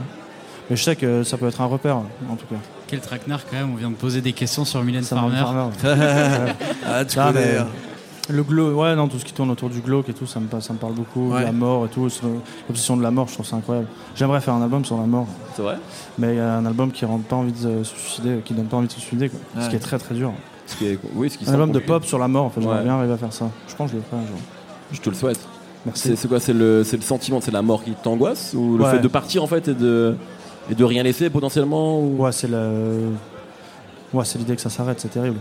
Mais 0.71 0.77
je 0.77 0.83
sais 0.83 0.97
que 0.97 1.23
ça 1.25 1.37
peut 1.37 1.47
être 1.47 1.61
un 1.61 1.67
repère, 1.67 1.97
en 1.97 2.37
tout 2.37 2.47
cas. 2.47 2.57
Quel 2.87 3.01
traquenard 3.01 3.41
quand 3.51 3.57
même, 3.57 3.71
on 3.73 3.77
vient 3.77 3.91
de 3.91 3.95
poser 3.97 4.21
des 4.23 4.33
questions 4.33 4.65
sur 4.65 4.83
Mylène 4.83 5.05
Farmer. 5.05 5.37
Farmer. 5.37 5.71
Ah, 6.87 7.05
tu 7.05 7.17
connais. 7.19 7.33
mais- 7.33 7.59
hein. 7.59 7.67
Le 8.31 8.43
glauque, 8.45 8.77
ouais, 8.79 8.95
non, 8.95 9.09
tout 9.09 9.19
ce 9.19 9.25
qui 9.25 9.33
tourne 9.33 9.51
autour 9.51 9.69
du 9.69 9.81
glauque 9.81 10.09
et 10.09 10.13
tout, 10.13 10.27
ça 10.27 10.39
me, 10.39 10.61
ça 10.61 10.73
me 10.73 10.79
parle 10.79 10.93
beaucoup. 10.95 11.33
Ouais. 11.33 11.43
La 11.43 11.51
mort 11.53 11.87
et 11.87 11.89
tout, 11.89 12.09
l'obsession 12.69 12.97
de 12.97 13.03
la 13.03 13.11
mort, 13.11 13.27
je 13.29 13.35
trouve 13.35 13.47
ça 13.47 13.57
incroyable. 13.57 13.89
J'aimerais 14.15 14.41
faire 14.41 14.55
un 14.55 14.63
album 14.63 14.85
sur 14.85 14.97
la 14.97 15.07
mort, 15.07 15.27
C'est 15.57 15.63
vrai? 15.63 15.77
Mais 16.19 16.35
il 16.35 16.37
y 16.37 16.41
a 16.41 16.55
un 16.57 16.65
album 16.65 16.93
qui 16.93 17.05
rend 17.05 17.19
pas 17.19 17.37
envie 17.37 17.53
de 17.53 17.83
se 17.83 17.97
suicider, 17.97 18.37
qui 18.45 18.55
donne 18.55 18.67
pas 18.67 18.77
envie 18.77 18.87
de 18.87 18.93
se 18.93 19.01
suicider, 19.01 19.29
quoi. 19.29 19.41
Ce 19.61 19.69
qui 19.69 19.77
est 19.77 19.81
très 19.81 19.99
très 19.99 20.15
dur. 20.15 20.33
Ce 20.67 20.77
qui 20.77 20.87
est- 20.87 20.99
Oui, 21.15 21.29
ce 21.31 21.37
qui 21.37 21.49
Un 21.51 21.55
album 21.55 21.73
de 21.73 21.81
pop 21.81 22.05
sur 22.05 22.19
la 22.19 22.29
mort, 22.29 22.45
en 22.45 22.51
fait, 22.51 22.61
j'aimerais 22.61 22.85
bien 22.85 22.95
arriver 22.97 23.13
à 23.15 23.17
faire 23.19 23.33
ça. 23.33 23.51
Je 23.67 23.75
pense 23.75 23.91
que 23.91 23.97
je 23.97 24.03
le 24.03 24.05
ferai 24.09 24.23
un 24.23 24.27
jour. 24.27 24.37
Je 24.93 25.01
te 25.01 25.09
le 25.11 25.17
souhaite. 25.17 25.41
Merci. 25.85 26.17
C'est 26.17 26.29
quoi 26.29 26.39
C'est 26.39 26.53
le, 26.53 26.85
le 26.91 27.01
sentiment, 27.01 27.41
c'est 27.41 27.51
la 27.51 27.63
mort 27.63 27.83
qui 27.83 27.91
t'angoisse 27.91 28.55
Ou 28.57 28.79
le 28.79 28.85
fait 28.85 29.01
de 29.01 29.09
partir 29.09 29.43
en 29.43 29.49
fait 29.49 29.67
et 29.67 29.75
de, 29.75 30.15
et 30.71 30.77
de 30.77 30.85
rien 30.85 31.03
laisser 31.03 31.29
potentiellement 31.29 31.99
ou... 31.99 32.23
Ouais, 32.23 32.31
c'est 32.31 32.47
le... 32.49 33.09
ouais, 34.13 34.25
c'est 34.25 34.39
l'idée 34.39 34.55
que 34.55 34.61
ça 34.63 34.71
s'arrête, 34.71 35.01
c'est 35.01 35.09
terrible. 35.09 35.39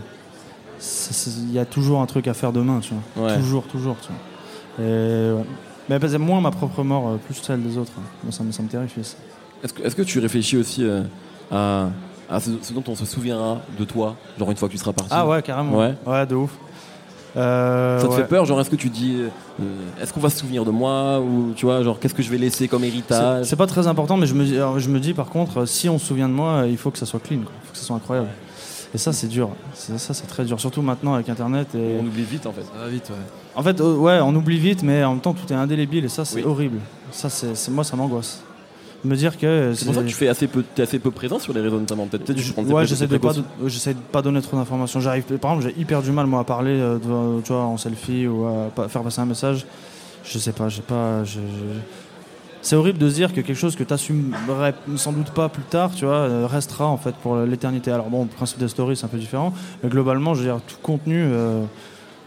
Il 1.48 1.52
y 1.52 1.58
a 1.58 1.64
toujours 1.64 2.00
un 2.00 2.06
truc 2.06 2.26
à 2.28 2.34
faire 2.34 2.52
demain, 2.52 2.80
tu 2.80 2.92
vois. 3.14 3.26
Ouais. 3.28 3.36
Toujours, 3.38 3.64
toujours, 3.64 3.96
tu 4.00 4.08
vois. 4.08 4.84
Et, 4.86 5.32
ouais. 5.32 5.44
Mais 5.88 6.18
moins 6.18 6.40
ma 6.40 6.50
propre 6.50 6.82
mort, 6.82 7.08
euh, 7.08 7.16
plus 7.16 7.34
celle 7.34 7.62
des 7.62 7.76
autres. 7.76 7.92
hein. 7.98 8.02
Moi, 8.22 8.32
ça 8.32 8.42
me, 8.44 8.52
ça 8.52 8.62
me 8.62 8.68
terrifie. 8.68 9.04
ça. 9.04 9.16
Est-ce 9.62 9.72
que, 9.72 9.82
est-ce 9.82 9.94
que 9.96 10.02
tu 10.02 10.18
réfléchis 10.18 10.56
aussi 10.56 10.84
euh, 10.84 11.02
à, 11.50 11.88
à 12.30 12.40
ce, 12.40 12.50
ce 12.62 12.72
dont 12.72 12.82
on 12.88 12.94
se 12.94 13.04
souviendra 13.04 13.60
de 13.78 13.84
toi, 13.84 14.16
genre 14.38 14.50
une 14.50 14.56
fois 14.56 14.68
que 14.68 14.72
tu 14.72 14.78
seras 14.78 14.92
parti? 14.92 15.10
Ah 15.12 15.26
ouais, 15.26 15.42
carrément. 15.42 15.76
Ouais. 15.78 15.94
Ouais, 16.06 16.26
de 16.26 16.34
ouf. 16.34 16.50
Euh, 17.36 17.98
Ça 17.98 18.06
te 18.06 18.10
ouais. 18.12 18.16
fait 18.18 18.24
peur 18.24 18.44
Genre, 18.44 18.60
est-ce 18.60 18.68
que 18.68 18.76
tu 18.76 18.90
dis, 18.90 19.16
euh, 19.60 19.64
est-ce 20.02 20.12
qu'on 20.12 20.20
va 20.20 20.28
se 20.30 20.38
souvenir 20.38 20.64
de 20.66 20.70
moi 20.70 21.18
Ou 21.20 21.52
tu 21.56 21.64
vois, 21.64 21.82
genre, 21.82 21.98
qu'est-ce 21.98 22.14
que 22.14 22.22
je 22.22 22.30
vais 22.30 22.36
laisser 22.38 22.68
comme 22.68 22.84
héritage? 22.84 23.46
C'est 23.46 23.56
pas 23.56 23.66
très 23.66 23.86
important, 23.86 24.16
mais 24.16 24.26
je 24.26 24.34
me, 24.34 24.44
alors, 24.54 24.78
je 24.78 24.88
me 24.90 25.00
dis 25.00 25.14
par 25.14 25.30
contre, 25.30 25.64
si 25.66 25.88
on 25.88 25.98
se 25.98 26.06
souvient 26.06 26.28
de 26.28 26.34
moi, 26.34 26.64
il 26.68 26.76
faut 26.76 26.90
que 26.90 26.98
ça 26.98 27.06
soit 27.06 27.20
clean, 27.20 27.38
il 27.38 27.44
faut 27.66 27.72
que 27.72 27.78
ça 27.78 27.84
soit 27.84 27.96
incroyable. 27.96 28.28
Et 28.94 28.98
ça, 28.98 29.12
c'est 29.12 29.26
dur. 29.26 29.48
Ça, 29.74 30.12
c'est 30.12 30.26
très 30.26 30.44
dur, 30.44 30.60
surtout 30.60 30.82
maintenant 30.82 31.14
avec 31.14 31.28
Internet. 31.28 31.68
Et... 31.74 31.96
On 32.00 32.04
oublie 32.06 32.24
vite 32.24 32.46
en 32.46 32.52
fait. 32.52 32.60
Ça 32.62 32.78
va 32.78 32.88
vite, 32.88 33.08
ouais. 33.08 33.16
En 33.54 33.62
fait, 33.62 33.80
euh, 33.80 33.96
ouais, 33.96 34.20
on 34.22 34.34
oublie 34.34 34.58
vite, 34.58 34.82
mais 34.82 35.02
en 35.02 35.12
même 35.12 35.20
temps, 35.20 35.32
tout 35.32 35.50
est 35.50 35.56
indélébile, 35.56 36.04
et 36.04 36.08
ça, 36.08 36.24
c'est 36.26 36.36
Oui. 36.36 36.44
horrible. 36.44 36.78
Ça, 37.10 37.30
c'est 37.30 37.70
moi, 37.70 37.84
ça 37.84 37.96
m'angoisse. 37.96 38.42
Me 39.04 39.16
dire 39.16 39.36
que. 39.36 39.72
C'est 39.74 39.84
pour 39.86 39.94
ça 39.94 40.02
que 40.02 40.06
tu 40.08 40.14
fais 40.14 40.28
assez 40.28 40.46
peu, 40.46 40.62
t'es 40.62 40.82
assez 40.82 40.98
peu 41.00 41.10
présent 41.10 41.38
sur 41.40 41.52
les 41.52 41.60
réseaux 41.60 41.80
notamment. 41.80 42.06
Peut-être 42.06 42.24
peut-être 42.24 42.38
que 42.38 42.42
tu 42.44 42.52
prends 42.52 42.62
tes 42.64 42.72
Ouais, 42.72 42.86
j'essaie 42.86 43.08
de 43.08 43.16
pas, 43.18 43.32
de- 43.32 43.42
j'essaie 43.66 43.94
de 43.94 43.98
pas 43.98 44.22
donner 44.22 44.40
trop 44.40 44.56
d'informations. 44.56 45.00
J'arrive, 45.00 45.24
par 45.38 45.54
exemple, 45.54 45.74
j'ai 45.74 45.80
hyper 45.80 46.02
du 46.02 46.12
mal 46.12 46.26
moi 46.26 46.40
à 46.40 46.44
parler, 46.44 46.70
euh, 46.78 46.98
devant- 47.00 47.40
tu 47.40 47.52
vois, 47.52 47.62
en 47.62 47.76
selfie 47.78 48.28
ou 48.28 48.44
à 48.46 48.88
faire 48.88 49.02
passer 49.02 49.20
un 49.20 49.26
message. 49.26 49.66
Je 50.22 50.38
sais 50.38 50.52
pas, 50.52 50.68
j'ai 50.68 50.82
pas. 50.82 51.24
je- 51.24 51.40
je- 51.40 51.80
C'est 52.62 52.76
horrible 52.76 52.98
de 52.98 53.08
se 53.10 53.14
dire 53.14 53.30
que 53.32 53.40
quelque 53.40 53.54
chose 53.54 53.74
que 53.76 53.82
tu 53.84 53.92
assumerais 53.92 54.74
sans 54.96 55.12
doute 55.12 55.30
pas 55.32 55.48
plus 55.48 55.64
tard, 55.64 55.90
tu 55.94 56.04
vois, 56.04 56.14
euh, 56.14 56.46
restera 56.46 56.86
en 56.86 56.96
fait 56.96 57.14
pour 57.16 57.36
l'éternité. 57.38 57.90
Alors 57.90 58.08
bon, 58.08 58.22
le 58.22 58.28
principe 58.28 58.58
des 58.60 58.68
stories 58.68 58.96
c'est 58.96 59.04
un 59.04 59.08
peu 59.08 59.18
différent, 59.18 59.52
mais 59.82 59.90
globalement, 59.90 60.34
je 60.34 60.40
veux 60.42 60.46
dire, 60.46 60.60
tout 60.66 60.76
contenu. 60.82 61.20
euh, 61.22 61.62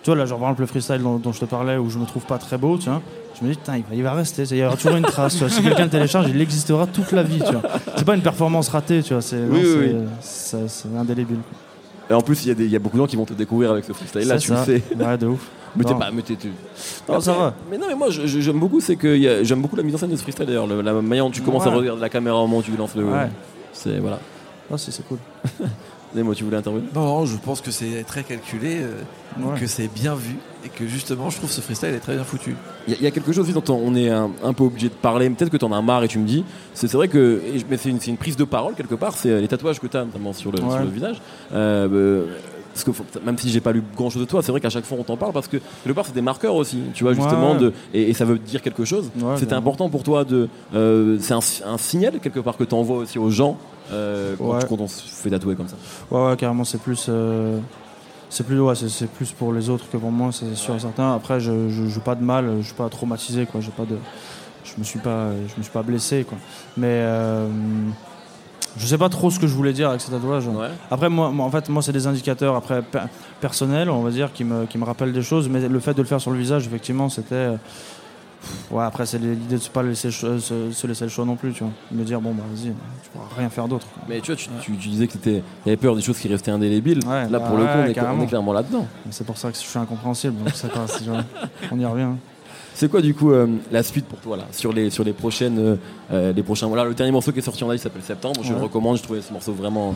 tu 0.04 0.12
vois, 0.12 0.18
là, 0.18 0.26
genre 0.28 0.38
par 0.40 0.50
exemple 0.50 0.62
le 0.62 0.68
freestyle 0.68 1.02
dont, 1.02 1.18
dont 1.18 1.32
je 1.32 1.40
te 1.40 1.46
parlais, 1.46 1.78
où 1.78 1.90
je 1.90 1.98
me 1.98 2.06
trouve 2.06 2.26
pas 2.26 2.38
très 2.38 2.58
beau, 2.60 2.78
tu 2.78 2.90
vois. 2.90 3.02
Je 3.40 3.44
me 3.46 3.50
dis, 3.52 3.58
putain, 3.58 3.78
il 3.78 3.84
va, 3.84 3.96
il 3.96 4.04
va 4.04 4.14
rester, 4.14 4.44
il 4.44 4.58
y 4.58 4.64
aura 4.64 4.76
toujours 4.76 4.98
une 4.98 5.04
trace. 5.04 5.34
tu 5.34 5.40
vois. 5.40 5.50
Si 5.50 5.62
quelqu'un 5.64 5.86
le 5.86 5.90
télécharge, 5.90 6.28
il 6.30 6.40
existera 6.40 6.86
toute 6.86 7.12
la 7.12 7.24
vie. 7.24 7.40
tu 7.40 7.52
vois. 7.54 7.64
C'est 7.98 8.06
pas 8.06 8.16
une 8.16 8.22
performance 8.22 8.70
ratée, 8.70 9.02
tu 9.02 9.14
vois. 9.14 9.22
C'est 9.22 9.38
Oui, 9.50 9.62
oui, 9.66 9.96
c'est 10.22 10.58
indélébile. 10.98 11.40
Et 12.10 12.14
en 12.14 12.22
plus, 12.22 12.46
il 12.46 12.60
y, 12.62 12.68
y 12.70 12.76
a 12.76 12.80
beaucoup 12.80 12.98
de 12.98 13.02
gens 13.02 13.08
qui 13.08 13.16
vont 13.16 13.26
te 13.26 13.34
découvrir 13.34 13.72
avec 13.72 13.84
ce 13.86 13.94
freestyle 13.94 14.28
là, 14.28 14.40
C'est 14.40 14.46
tu 14.46 14.52
le 14.52 14.58
sais. 14.58 14.84
Ouais, 15.04 15.18
de 15.18 15.28
ouf. 15.28 15.48
Mais 15.76 15.84
t'es 15.84 15.94
pas. 15.96 16.10
Mais 16.12 16.22
t'es- 16.22 16.36
t'es- 16.36 16.50
Non, 17.10 17.20
ça 17.20 17.34
va. 17.34 17.54
Mais 17.70 17.78
non, 17.78 17.88
mais 17.90 17.96
moi 17.96 18.08
j'aime 18.10 18.60
beaucoup, 18.60 18.80
c'est 18.80 18.96
que 18.96 19.44
j'aime 19.44 19.62
beaucoup 19.62 19.76
la 19.76 19.84
mise 19.84 19.96
en 19.96 19.98
scène 19.98 20.12
de 20.12 20.16
ce 20.16 20.22
freestyle 20.22 20.46
d'ailleurs. 20.46 20.68
le- 20.68 20.82
La 20.82 20.94
manière 20.94 21.26
dont 21.26 21.32
tu 21.32 21.42
commences 21.42 21.66
à 21.68 21.70
regarder 21.72 22.00
la 22.02 22.08
caméra 22.10 22.38
au 22.38 22.48
moment 22.48 22.58
où 22.60 22.64
tu 22.64 22.72
lances 22.78 22.96
le. 22.96 23.04
Ouais. 23.04 23.30
C'est 23.74 24.00
voilà. 24.00 24.20
Ah, 24.72 24.78
si, 24.78 24.92
c'est 24.92 25.06
cool. 25.08 25.18
Moi, 26.24 26.34
tu 26.36 26.44
voulais 26.44 26.58
intervenir? 26.58 26.88
Non, 26.94 27.04
non, 27.06 27.26
je 27.26 27.36
pense 27.38 27.62
que 27.62 27.72
c'est 27.72 28.04
très 28.08 28.24
calculé, 28.24 28.78
euh, 28.82 28.92
Ouais. 29.40 29.60
que 29.60 29.68
c'est 29.68 29.88
bien 29.94 30.16
vu 30.16 30.36
et 30.64 30.70
que 30.70 30.88
justement, 30.88 31.30
je 31.30 31.38
trouve 31.38 31.52
ce 31.52 31.60
freestyle 31.62 31.90
est 31.90 32.00
très 32.00 32.16
bien 32.16 32.24
foutu. 32.24 32.56
Il 32.88 32.94
y, 32.94 32.96
a- 32.96 33.00
il 33.00 33.04
y 33.04 33.08
a 33.08 33.12
quelque 33.12 33.34
chose 33.34 33.40
aussi 33.50 33.54
dont 33.54 33.64
on 33.74 33.94
est 33.96 34.10
un, 34.10 34.32
un 34.44 34.54
peu 34.54 34.64
obligé 34.64 34.88
de 34.90 34.94
parler. 34.94 35.30
Peut-être 35.30 35.50
que 35.52 35.58
tu 35.58 35.66
en 35.66 35.72
as 35.74 35.82
marre 35.82 36.04
et 36.04 36.08
tu 36.08 36.18
me 36.20 36.26
dis. 36.26 36.46
C'est 36.74 36.92
vrai 36.94 37.08
que. 37.08 37.42
Mais 37.70 37.78
c'est 37.78 37.90
une, 37.90 38.18
prise 38.18 38.38
de 38.38 38.44
parole 38.46 38.76
quelque 38.76 38.96
part. 38.96 39.14
C'est 39.16 39.30
euh, 39.30 39.42
les 39.42 39.48
tatouages 39.48 39.80
que 39.80 39.88
tu 39.88 39.98
as, 39.98 40.06
notamment 40.06 40.32
sur 40.34 40.52
le, 40.52 40.62
Ouais. 40.62 40.70
sur 40.72 40.80
le 40.80 40.90
visage. 40.90 41.22
Euh, 41.54 41.88
euh, 41.92 42.26
parce 42.76 42.84
que 42.84 42.92
faut- 42.92 43.06
même 43.26 43.38
si 43.38 43.50
j'ai 43.50 43.62
pas 43.62 43.72
lu 43.72 43.82
grand 43.96 44.10
chose 44.10 44.22
de 44.22 44.28
toi, 44.28 44.44
c'est 44.44 44.52
vrai 44.52 44.60
qu'à 44.60 44.70
chaque 44.70 44.84
fois 44.84 44.98
on 45.00 45.04
t'en 45.04 45.16
parle 45.16 45.32
parce 45.32 45.48
que 45.48 45.58
quelque 45.86 45.96
part 45.96 46.06
c'est 46.06 46.14
des 46.14 46.22
marqueurs 46.22 46.56
aussi. 46.56 46.80
Tu 46.94 47.06
vois, 47.06 47.14
justement, 47.14 47.54
Ouais. 47.54 47.58
de, 47.60 47.74
et, 47.94 48.10
et 48.10 48.14
ça 48.14 48.26
veut 48.26 48.38
dire 48.38 48.62
quelque 48.62 48.84
chose. 48.84 49.10
Ouais, 49.20 49.38
C'était 49.38 49.54
important 49.54 49.88
pour 49.90 50.04
toi 50.04 50.26
de. 50.26 50.50
euh, 50.74 51.18
c'est 51.22 51.34
un, 51.34 51.40
un 51.66 51.78
signal 51.78 52.20
quelque 52.20 52.42
part 52.42 52.58
que 52.58 52.66
tu 52.66 52.76
envoies 52.76 52.98
aussi 52.98 53.18
aux 53.18 53.30
gens 53.30 53.58
euh, 53.94 54.36
quand, 54.38 54.44
Ouais. 54.56 54.60
tu- 54.60 54.68
quand 54.68 54.82
on 54.82 54.88
se 54.90 55.02
fait 55.04 55.30
tatouer 55.30 55.56
comme 55.56 55.70
ça. 55.70 55.78
Ouais, 56.12 56.28
ouais, 56.30 56.36
carrément, 56.36 56.66
c'est 56.66 56.82
plus. 56.82 57.06
euh, 57.08 57.58
C'est 58.30 58.44
plus, 58.46 58.60
ouais, 58.60 58.74
c'est, 58.76 59.08
plus 59.10 59.32
pour 59.32 59.54
les 59.54 59.70
autres 59.70 59.86
que 59.90 59.96
pour 59.96 60.12
moi, 60.12 60.32
c'est 60.34 60.54
sûr 60.56 60.76
et 60.76 60.80
certain. 60.80 61.14
Après, 61.16 61.40
je 61.40 61.70
je 61.70 61.86
joue 61.86 62.02
pas 62.02 62.16
de 62.16 62.24
mal, 62.24 62.56
je 62.60 62.66
suis 62.66 62.74
pas 62.74 62.90
traumatisé, 62.90 63.46
quoi. 63.46 63.62
J'ai 63.62 63.72
pas 63.72 63.84
de, 63.86 63.96
je 64.66 64.74
me 64.78 64.84
suis 64.84 65.00
pas, 65.00 65.28
je 65.48 65.54
me 65.58 65.64
suis 65.64 65.72
pas 65.72 65.84
blessé, 65.84 66.26
quoi. 66.28 66.38
Mais 66.76 67.02
je 68.78 68.86
sais 68.86 68.98
pas 68.98 69.10
trop 69.10 69.30
ce 69.32 69.40
que 69.40 69.48
je 69.48 69.54
voulais 69.54 69.74
dire 69.74 69.90
avec 69.90 70.02
ces 70.02 70.12
tatouages. 70.12 70.48
Ouais. 70.48 70.68
Après, 70.92 71.10
moi, 71.10 71.30
moi, 71.32 71.46
en 71.46 71.52
fait, 71.52 71.70
moi, 71.70 71.82
c'est 71.82 71.94
des 71.94 72.08
indicateurs 72.08 72.56
après 72.56 72.82
per- 72.82 73.00
personnels, 73.42 73.90
on 73.90 74.02
va 74.02 74.10
dire, 74.12 74.34
qui 74.34 74.44
me, 74.44 74.66
qui 74.66 74.78
me 74.78 74.84
rappellent 74.86 75.14
des 75.14 75.22
choses. 75.22 75.48
Mais 75.50 75.68
le 75.68 75.80
fait 75.80 75.94
de 75.94 76.02
le 76.02 76.08
faire 76.08 76.20
sur 76.22 76.32
le 76.32 76.38
visage, 76.38 76.66
effectivement, 76.68 77.10
c'était. 77.10 77.36
euh, 77.36 77.56
Ouais, 78.70 78.84
après, 78.84 79.08
c'est 79.08 79.18
l'idée 79.18 79.56
de 79.58 79.64
ne 79.64 79.70
pas 79.70 79.82
laisser 79.82 80.12
se, 80.12 80.38
se 80.40 80.86
laisser 80.86 81.04
le 81.06 81.10
choix 81.10 81.26
non 81.26 81.36
plus, 81.36 81.52
tu 81.52 81.64
vois. 81.64 81.72
Me 81.92 82.04
dire, 82.04 82.22
bon, 82.22 82.32
bah, 82.32 82.44
vas-y, 82.54 82.66
tu 83.04 83.10
pourras 83.12 83.26
rien 83.40 83.50
faire 83.50 83.68
d'autre. 83.68 83.88
Mais 84.08 84.22
tu 84.22 84.28
vois, 84.32 84.36
tu, 84.36 84.50
tu- 84.62 84.78
tu 84.78 84.88
disais 84.88 85.08
que 85.08 85.18
y 85.30 85.42
avait 85.66 85.78
peur 85.78 85.96
des 85.96 86.02
choses 86.04 86.20
qui 86.20 86.28
restaient 86.28 86.52
indélébiles. 86.52 87.00
Là, 87.32 87.40
pour 87.40 87.58
le 87.58 87.64
coup, 87.64 87.72
on 87.74 87.86
est, 87.88 87.94
on 88.20 88.24
est 88.24 88.28
clairement 88.28 88.54
là-dedans. 88.54 88.86
C'est 89.10 89.26
pour 89.26 89.38
ça 89.38 89.50
que 89.50 89.58
je 89.58 89.62
suis 89.64 89.80
incompréhensible. 89.80 90.36
Donc 90.44 90.54
pas, 90.72 90.86
on 91.72 91.80
y 91.80 91.86
revient. 91.86 92.10
C'est 92.78 92.92
quoi 92.92 93.02
du 93.02 93.14
coup 93.16 93.32
euh, 93.32 93.48
la 93.72 93.82
suite 93.84 94.06
pour 94.06 94.20
toi 94.20 94.36
là 94.38 94.44
sur 94.52 94.74
les 94.74 94.90
sur 94.90 95.04
les 95.06 95.14
prochaines 95.14 95.58
euh, 95.58 95.76
euh, 96.12 96.34
les 96.34 96.44
prochains 96.44 96.68
voilà 96.68 96.84
le 96.84 96.94
dernier 96.94 97.12
morceau 97.14 97.32
qui 97.32 97.40
est 97.40 97.42
sorti 97.42 97.64
en 97.64 97.70
live 97.72 97.80
s'appelle 97.80 98.02
Septembre. 98.04 98.42
Je 98.44 98.50
Ouais. 98.52 98.60
le 98.60 98.64
recommande 98.66 98.98
je 98.98 99.04
trouvais 99.04 99.22
ce 99.22 99.32
morceau 99.32 99.54
vraiment 99.54 99.96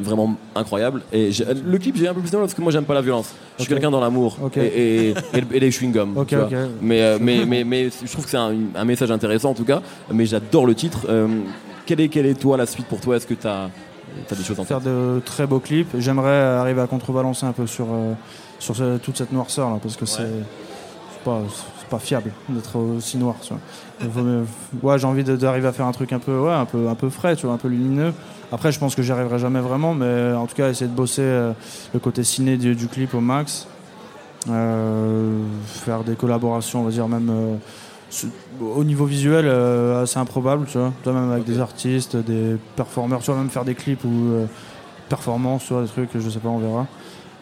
vraiment 0.00 0.34
incroyable. 0.54 1.02
Et 1.12 1.30
le 1.64 1.78
clip 1.78 1.96
j'ai 1.96 2.08
un 2.08 2.14
peu 2.14 2.20
plus 2.20 2.30
de 2.30 2.36
mal 2.36 2.44
parce 2.44 2.54
que 2.54 2.60
moi 2.60 2.72
j'aime 2.72 2.84
pas 2.84 2.94
la 2.94 3.02
violence. 3.02 3.32
Je 3.56 3.62
suis 3.64 3.72
quelqu'un 3.72 3.90
dans 3.92 4.00
l'amour. 4.00 4.36
Et, 4.56 4.60
et, 4.60 5.08
et, 5.10 5.40
le- 5.40 5.56
et 5.56 5.60
les 5.60 5.70
chewing 5.70 5.92
gums 5.92 6.16
Ok, 6.16 6.26
tu 6.28 6.34
vois. 6.36 6.46
ok. 6.46 6.52
mais, 6.82 7.02
euh, 7.02 7.18
mais 7.20 7.44
mais 7.46 7.62
mais 7.64 7.88
je 8.04 8.10
trouve 8.12 8.24
que 8.24 8.30
c'est 8.30 8.36
un, 8.36 8.52
un 8.74 8.84
message 8.84 9.10
intéressant 9.12 9.50
en 9.50 9.54
tout 9.54 9.64
cas. 9.64 9.80
Mais 10.12 10.26
j'adore 10.26 10.66
le 10.66 10.74
titre. 10.74 11.06
Euh, 11.08 11.28
quelle 11.86 12.00
est 12.00 12.08
quelle 12.08 12.26
est 12.26 12.34
toi 12.38 12.56
la 12.56 12.66
suite 12.66 12.86
pour 12.86 13.00
toi? 13.00 13.16
Est-ce 13.16 13.26
que 13.28 13.34
tu 13.34 13.46
as 13.46 13.70
des 14.30 14.42
choses 14.44 14.58
en 14.58 14.64
tête? 14.64 14.66
Faire 14.68 14.80
de 14.80 15.20
très 15.24 15.46
beaux 15.46 15.60
clips. 15.60 15.94
J'aimerais 15.98 16.36
arriver 16.36 16.80
à 16.80 16.86
contrebalancer 16.88 17.46
un 17.46 17.52
peu 17.52 17.66
sur, 17.68 17.86
euh, 17.92 18.12
sur 18.58 18.74
ce- 18.76 18.98
toute 18.98 19.16
cette 19.16 19.32
noirceur 19.32 19.70
là, 19.70 19.78
parce 19.82 19.96
que 19.96 20.04
c'est 20.06 20.28
pas 21.24 21.42
fiable 21.98 22.32
d'être 22.50 22.76
aussi 22.76 23.16
noir. 23.16 23.36
Tu 23.40 23.54
vois. 23.54 24.12
Ouais, 24.82 24.98
j'ai 24.98 25.06
envie 25.06 25.24
d'arriver 25.24 25.66
à 25.68 25.72
faire 25.72 25.86
un 25.86 25.92
truc 25.92 26.12
un 26.12 26.18
peu, 26.18 26.38
ouais, 26.38 26.52
un 26.52 26.66
peu, 26.66 26.88
un 26.88 26.94
peu 26.94 27.08
frais, 27.08 27.34
tu 27.36 27.46
vois, 27.46 27.54
un 27.54 27.58
peu 27.58 27.68
lumineux. 27.68 28.12
Après, 28.52 28.70
je 28.70 28.78
pense 28.78 28.94
que 28.94 29.00
j'y 29.02 29.12
arriverai 29.12 29.38
jamais 29.38 29.60
vraiment, 29.60 29.94
mais 29.94 30.34
en 30.34 30.46
tout 30.46 30.54
cas, 30.54 30.68
essayer 30.68 30.90
de 30.90 30.94
bosser 30.94 31.22
euh, 31.22 31.52
le 31.94 32.00
côté 32.00 32.22
ciné 32.24 32.58
du, 32.58 32.74
du 32.74 32.86
clip 32.88 33.14
au 33.14 33.20
max. 33.20 33.66
Euh, 34.50 35.38
faire 35.66 36.04
des 36.04 36.14
collaborations, 36.14 36.82
on 36.82 36.84
va 36.84 36.90
dire 36.90 37.08
même. 37.08 37.30
euh, 37.30 37.56
au 38.60 38.84
niveau 38.84 39.04
visuel, 39.04 39.44
euh, 39.46 40.02
assez 40.02 40.18
improbable, 40.18 40.66
tu 40.66 40.78
vois. 40.78 40.92
Tu 41.02 41.10
vois, 41.10 41.20
même 41.20 41.30
avec 41.30 41.44
des 41.44 41.60
artistes, 41.60 42.16
des 42.16 42.56
performeurs, 42.76 43.20
tu 43.20 43.30
vois, 43.30 43.38
même 43.38 43.50
faire 43.50 43.64
des 43.64 43.74
clips 43.74 44.02
ou 44.04 44.32
euh, 44.32 44.46
performances, 45.08 45.64
tu 45.66 45.74
vois, 45.74 45.82
des 45.82 45.88
trucs, 45.88 46.10
je 46.14 46.30
sais 46.30 46.38
pas, 46.38 46.48
on 46.48 46.58
verra. 46.58 46.86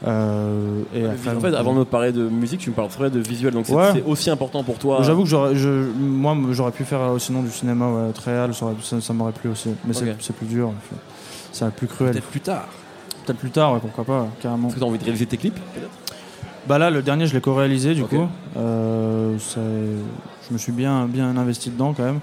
Euh, 0.07 0.83
et 0.95 1.07
après, 1.07 1.37
en 1.37 1.41
fait, 1.41 1.55
avant 1.55 1.73
de 1.73 1.79
me 1.79 1.85
parler 1.85 2.13
de 2.13 2.29
musique, 2.29 2.61
tu 2.61 2.71
me 2.71 2.75
parles 2.75 3.11
de 3.11 3.19
visuel, 3.21 3.55
donc 3.55 3.67
c'est 3.67 3.75
Ouais. 3.75 4.03
aussi 4.07 4.29
important 4.31 4.63
pour 4.63 4.79
toi. 4.79 4.99
J'avoue 5.03 5.23
que 5.25 5.29
je, 5.29 5.91
moi, 5.99 6.37
j'aurais 6.51 6.73
pu 6.73 6.85
faire 6.85 7.01
sinon 7.19 7.43
du 7.43 7.51
cinéma, 7.51 7.89
ouais, 7.89 8.13
très 8.13 8.39
réel, 8.39 8.55
ça, 8.55 8.67
aurait- 8.67 8.75
ça, 8.83 9.01
ça 9.01 9.13
m'aurait 9.15 9.33
plu 9.33 9.51
aussi. 9.51 9.71
Mais 9.87 9.95
c'est- 9.95 10.33
plus 10.35 10.47
dur, 10.47 10.73
c'est 11.53 11.71
plus 11.71 11.87
cruel. 11.87 12.13
Peut-être 12.13 12.27
plus 12.27 12.41
tard. 12.41 12.67
Peut-être 13.25 13.39
plus 13.39 13.51
tard, 13.51 13.73
ouais, 13.73 13.81
pourquoi 13.81 14.05
pas, 14.05 14.29
carrément. 14.41 14.69
Est-ce 14.69 14.75
que 14.75 14.81
tu 14.81 14.85
as 14.85 14.89
envie 14.89 14.99
de 14.99 15.05
réaliser 15.05 15.27
tes 15.27 15.37
clips 15.37 15.55
peut-être? 15.55 15.89
Bah 16.69 16.79
là, 16.79 16.91
le 16.91 17.01
dernier, 17.03 17.27
je 17.27 17.35
l'ai 17.35 17.41
co-réalisé 17.41 17.95
du 17.95 18.05
coup. 18.05 18.27
Euh, 18.57 19.37
je 19.39 20.53
me 20.53 20.59
suis 20.59 20.73
bien, 20.73 21.07
bien 21.07 21.37
investi 21.37 21.71
dedans 21.71 21.93
quand 21.97 22.03
même. 22.05 22.21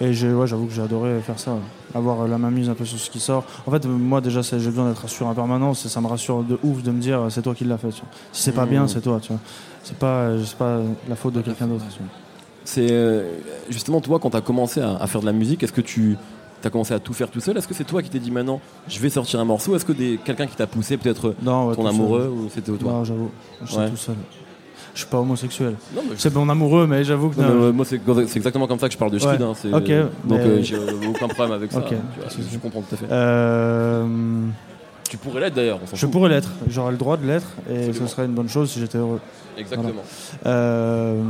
Et 0.00 0.06
ouais, 0.08 0.46
j'avoue 0.46 0.66
que 0.66 0.72
j'ai 0.72 0.82
adoré 0.82 1.20
faire 1.20 1.38
ça. 1.38 1.52
Avoir 1.94 2.26
la 2.26 2.36
main 2.38 2.50
mise 2.50 2.68
un 2.68 2.74
peu 2.74 2.84
sur 2.84 2.98
ce 2.98 3.08
qui 3.08 3.20
sort. 3.20 3.44
En 3.66 3.70
fait, 3.70 3.86
moi 3.86 4.20
déjà, 4.20 4.42
j'ai 4.42 4.56
besoin 4.58 4.88
d'être 4.88 5.02
rassuré 5.02 5.30
en 5.30 5.34
permanence 5.34 5.86
et 5.86 5.88
ça 5.88 6.00
me 6.00 6.08
rassure 6.08 6.42
de 6.42 6.58
ouf 6.64 6.82
de 6.82 6.90
me 6.90 7.00
dire 7.00 7.20
euh, 7.22 7.30
c'est 7.30 7.42
toi 7.42 7.54
qui 7.54 7.64
l'as 7.64 7.78
fait. 7.78 7.90
tu 7.90 8.00
vois. 8.00 8.10
Si 8.32 8.42
c'est 8.42 8.52
pas 8.52 8.66
Mmh. 8.66 8.70
bien, 8.70 8.88
c'est 8.88 9.00
toi. 9.00 9.20
Tu 9.22 9.28
vois. 9.28 9.40
C'est 9.84 9.96
pas, 9.96 10.22
euh, 10.22 10.42
pas 10.58 10.78
la 11.08 11.14
faute 11.14 11.34
de 11.34 11.40
quelqu'un 11.42 11.66
d'autre. 11.68 11.84
C'est 12.64 13.22
justement 13.68 14.00
toi 14.00 14.18
quand 14.18 14.30
tu 14.30 14.36
as 14.36 14.40
commencé 14.40 14.80
à, 14.80 14.96
à 14.96 15.06
faire 15.06 15.20
de 15.20 15.26
la 15.26 15.32
musique, 15.32 15.62
est-ce 15.62 15.72
que 15.72 15.82
tu 15.82 16.16
as 16.66 16.70
commencé 16.70 16.94
à 16.94 16.98
tout 16.98 17.12
faire 17.12 17.30
tout 17.30 17.40
seul 17.40 17.56
Est-ce 17.56 17.68
que 17.68 17.74
c'est 17.74 17.84
toi 17.84 18.02
qui 18.02 18.10
t'es 18.10 18.18
dit 18.18 18.30
maintenant 18.30 18.60
je 18.88 18.98
vais 19.00 19.10
sortir 19.10 19.40
un 19.40 19.44
morceau? 19.44 19.74
Est-ce 19.76 19.84
que 19.84 19.92
des- 19.92 20.18
quelqu'un 20.24 20.46
qui 20.46 20.56
t'a 20.56 20.66
poussé, 20.66 20.96
peut-être 20.96 21.28
ouais, 21.28 21.34
ton 21.42 21.74
seul. 21.74 21.86
amoureux 21.86 22.28
ou 22.34 22.48
c'était 22.52 22.72
toi? 22.72 22.92
Non, 22.92 23.04
j'avoue. 23.04 23.30
Je 23.62 23.66
suis 23.70 23.78
Ouais. 23.78 23.90
tout 23.90 23.96
seul. 23.96 24.14
Je 24.94 25.00
suis 25.00 25.08
pas 25.08 25.18
homosexuel. 25.18 25.74
Non, 25.94 26.02
mais 26.08 26.14
C'est 26.18 26.32
mon 26.32 26.48
amoureux, 26.48 26.86
mais 26.86 27.02
j'avoue 27.02 27.30
que. 27.30 27.40
Non, 27.40 27.48
mais, 27.48 27.54
non, 27.54 27.62
euh, 27.64 27.72
moi, 27.72 27.84
c'est 27.84 28.00
c'est 28.28 28.36
exactement 28.36 28.68
comme 28.68 28.78
ça 28.78 28.86
que 28.86 28.92
je 28.92 28.98
parle 28.98 29.10
de 29.10 29.18
Schmid. 29.18 29.40
Ouais. 29.40 29.46
hein, 29.46 29.54
Ok, 29.72 29.90
Donc, 30.28 30.38
euh, 30.38 30.62
j'ai 30.62 30.76
aucun 31.08 31.26
problème 31.26 31.52
avec 31.52 31.72
ça. 31.72 31.82
Tu 31.82 31.94
vois, 31.96 32.02
je, 32.28 32.36
je 32.52 32.58
comprends 32.58 32.80
tout 32.80 32.94
à 32.94 32.98
fait. 32.98 33.06
Euh, 33.10 34.06
Tu 35.10 35.16
pourrais 35.16 35.40
l'être 35.40 35.54
d'ailleurs. 35.54 35.80
on 35.82 35.86
s'en 35.88 35.96
je 35.96 36.00
fout. 36.02 36.10
pourrais 36.12 36.28
l'être. 36.28 36.50
J'aurais 36.68 36.92
le 36.92 36.96
droit 36.96 37.16
de 37.16 37.26
l'être 37.26 37.48
et 37.68 37.86
Absolument. 37.88 38.06
ce 38.06 38.12
serait 38.12 38.24
une 38.26 38.34
bonne 38.34 38.48
chose 38.48 38.70
si 38.70 38.78
j'étais 38.78 38.98
heureux. 38.98 39.20
Exactement. 39.58 39.90
Euh, 40.46 41.20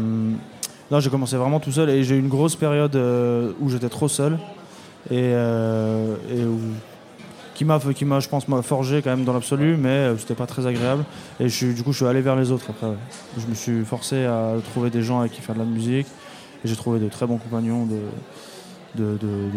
non, 0.90 1.01
j'ai 1.01 1.11
commencé 1.11 1.37
vraiment 1.37 1.59
tout 1.61 1.73
seul 1.73 1.88
et 1.90 2.05
j'ai 2.05 2.16
eu 2.16 2.18
une 2.18 2.29
grosse 2.29 2.57
période 2.57 2.94
euh, 2.97 3.53
où 3.61 3.70
j'étais 3.70 3.88
trop 3.88 4.09
seul 4.09 4.38
et, 5.11 5.21
euh, 5.35 6.17
qui 7.55 7.64
m'a, 7.64 7.79
qui 7.79 8.05
m'a, 8.05 8.21
je 8.21 8.29
pense, 8.29 8.47
forgé 8.62 9.01
quand 9.03 9.11
même 9.11 9.25
dans 9.25 9.33
l'absolu, 9.33 9.77
mais 9.77 9.88
euh, 9.88 10.19
c'était 10.19 10.35
pas 10.35 10.47
très 10.47 10.67
agréable. 10.67 11.05
Et 11.40 11.49
je 11.49 11.67
du 11.69 11.83
coup, 11.83 11.93
je 11.93 11.99
suis 11.99 12.07
allé 12.07 12.21
vers 12.21 12.37
les 12.37 12.51
autres 12.51 12.67
après. 12.71 12.93
Je 13.38 13.47
me 13.47 13.55
suis 13.55 13.85
forcé 13.85 14.25
à 14.25 14.55
trouver 14.73 14.90
des 14.90 15.03
gens 15.03 15.21
avec 15.21 15.33
qui 15.33 15.40
faire 15.40 15.55
de 15.55 15.61
la 15.61 15.67
musique 15.67 16.07
et 16.64 16.69
j'ai 16.69 16.77
trouvé 16.77 16.99
de 16.99 17.09
très 17.09 17.27
bons 17.27 17.38
compagnons 17.38 17.87
de, 17.87 17.99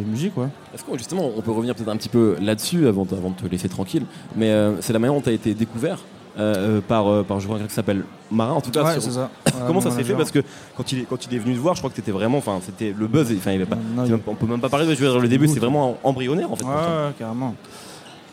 musique, 0.05 0.35
ouais. 0.37 0.47
Est-ce 0.73 0.83
que 0.83 0.97
justement, 0.97 1.29
on 1.35 1.41
peut 1.41 1.51
revenir 1.51 1.75
peut-être 1.75 1.89
un 1.89 1.97
petit 1.97 2.09
peu 2.09 2.37
là-dessus 2.41 2.87
avant, 2.87 3.05
de- 3.05 3.15
avant 3.15 3.29
de 3.29 3.35
te 3.35 3.45
laisser 3.45 3.69
tranquille 3.69 4.03
Mais 4.35 4.49
euh, 4.49 4.81
c'est 4.81 4.93
la 4.93 4.99
manière 4.99 5.13
dont 5.15 5.21
tu 5.21 5.29
as 5.29 5.33
été 5.33 5.53
découvert 5.53 5.99
euh, 6.39 6.77
euh, 6.77 6.81
par, 6.81 7.07
euh, 7.11 7.23
par 7.23 7.39
je 7.39 7.47
crois 7.47 7.59
qui 7.59 7.73
s'appelle 7.73 8.03
Marin. 8.31 8.53
En 8.53 8.61
tout 8.61 8.69
cas, 8.71 8.83
Ouais, 8.83 8.93
sur- 8.93 9.01
c'est 9.03 9.11
ça. 9.11 9.29
comment 9.67 9.81
ça 9.81 9.91
s'est 9.91 10.03
fait. 10.03 10.13
Parce 10.13 10.31
que 10.31 10.39
quand 10.75 10.91
il 10.91 10.99
est, 10.99 11.03
quand 11.03 11.25
il 11.25 11.33
est 11.35 11.39
venu 11.39 11.55
te 11.55 11.59
voir, 11.59 11.73
je 11.75 11.79
crois 11.81 11.89
que 11.89 11.95
t'étais 11.95 12.11
vraiment. 12.11 12.37
Enfin, 12.37 12.59
c'était 12.63 12.93
le 12.97 13.07
buzz. 13.07 13.31
Enfin, 13.37 13.51
il 13.51 13.55
avait 13.55 13.65
pas. 13.65 13.75
Non, 13.95 14.05
il- 14.05 14.13
on 14.27 14.35
peut 14.35 14.45
même 14.45 14.59
pas 14.61 14.69
parler 14.69 14.85
de 14.85 14.93
je 14.93 14.99
veux 15.03 15.09
dire, 15.11 15.19
le 15.19 15.27
début, 15.27 15.47
c'est 15.47 15.59
vraiment 15.59 15.97
embryonnaire 16.03 16.51
en 16.51 16.55
fait. 16.55 16.63
Ouais, 16.65 16.71
ouais, 16.71 17.13
carrément. 17.17 17.55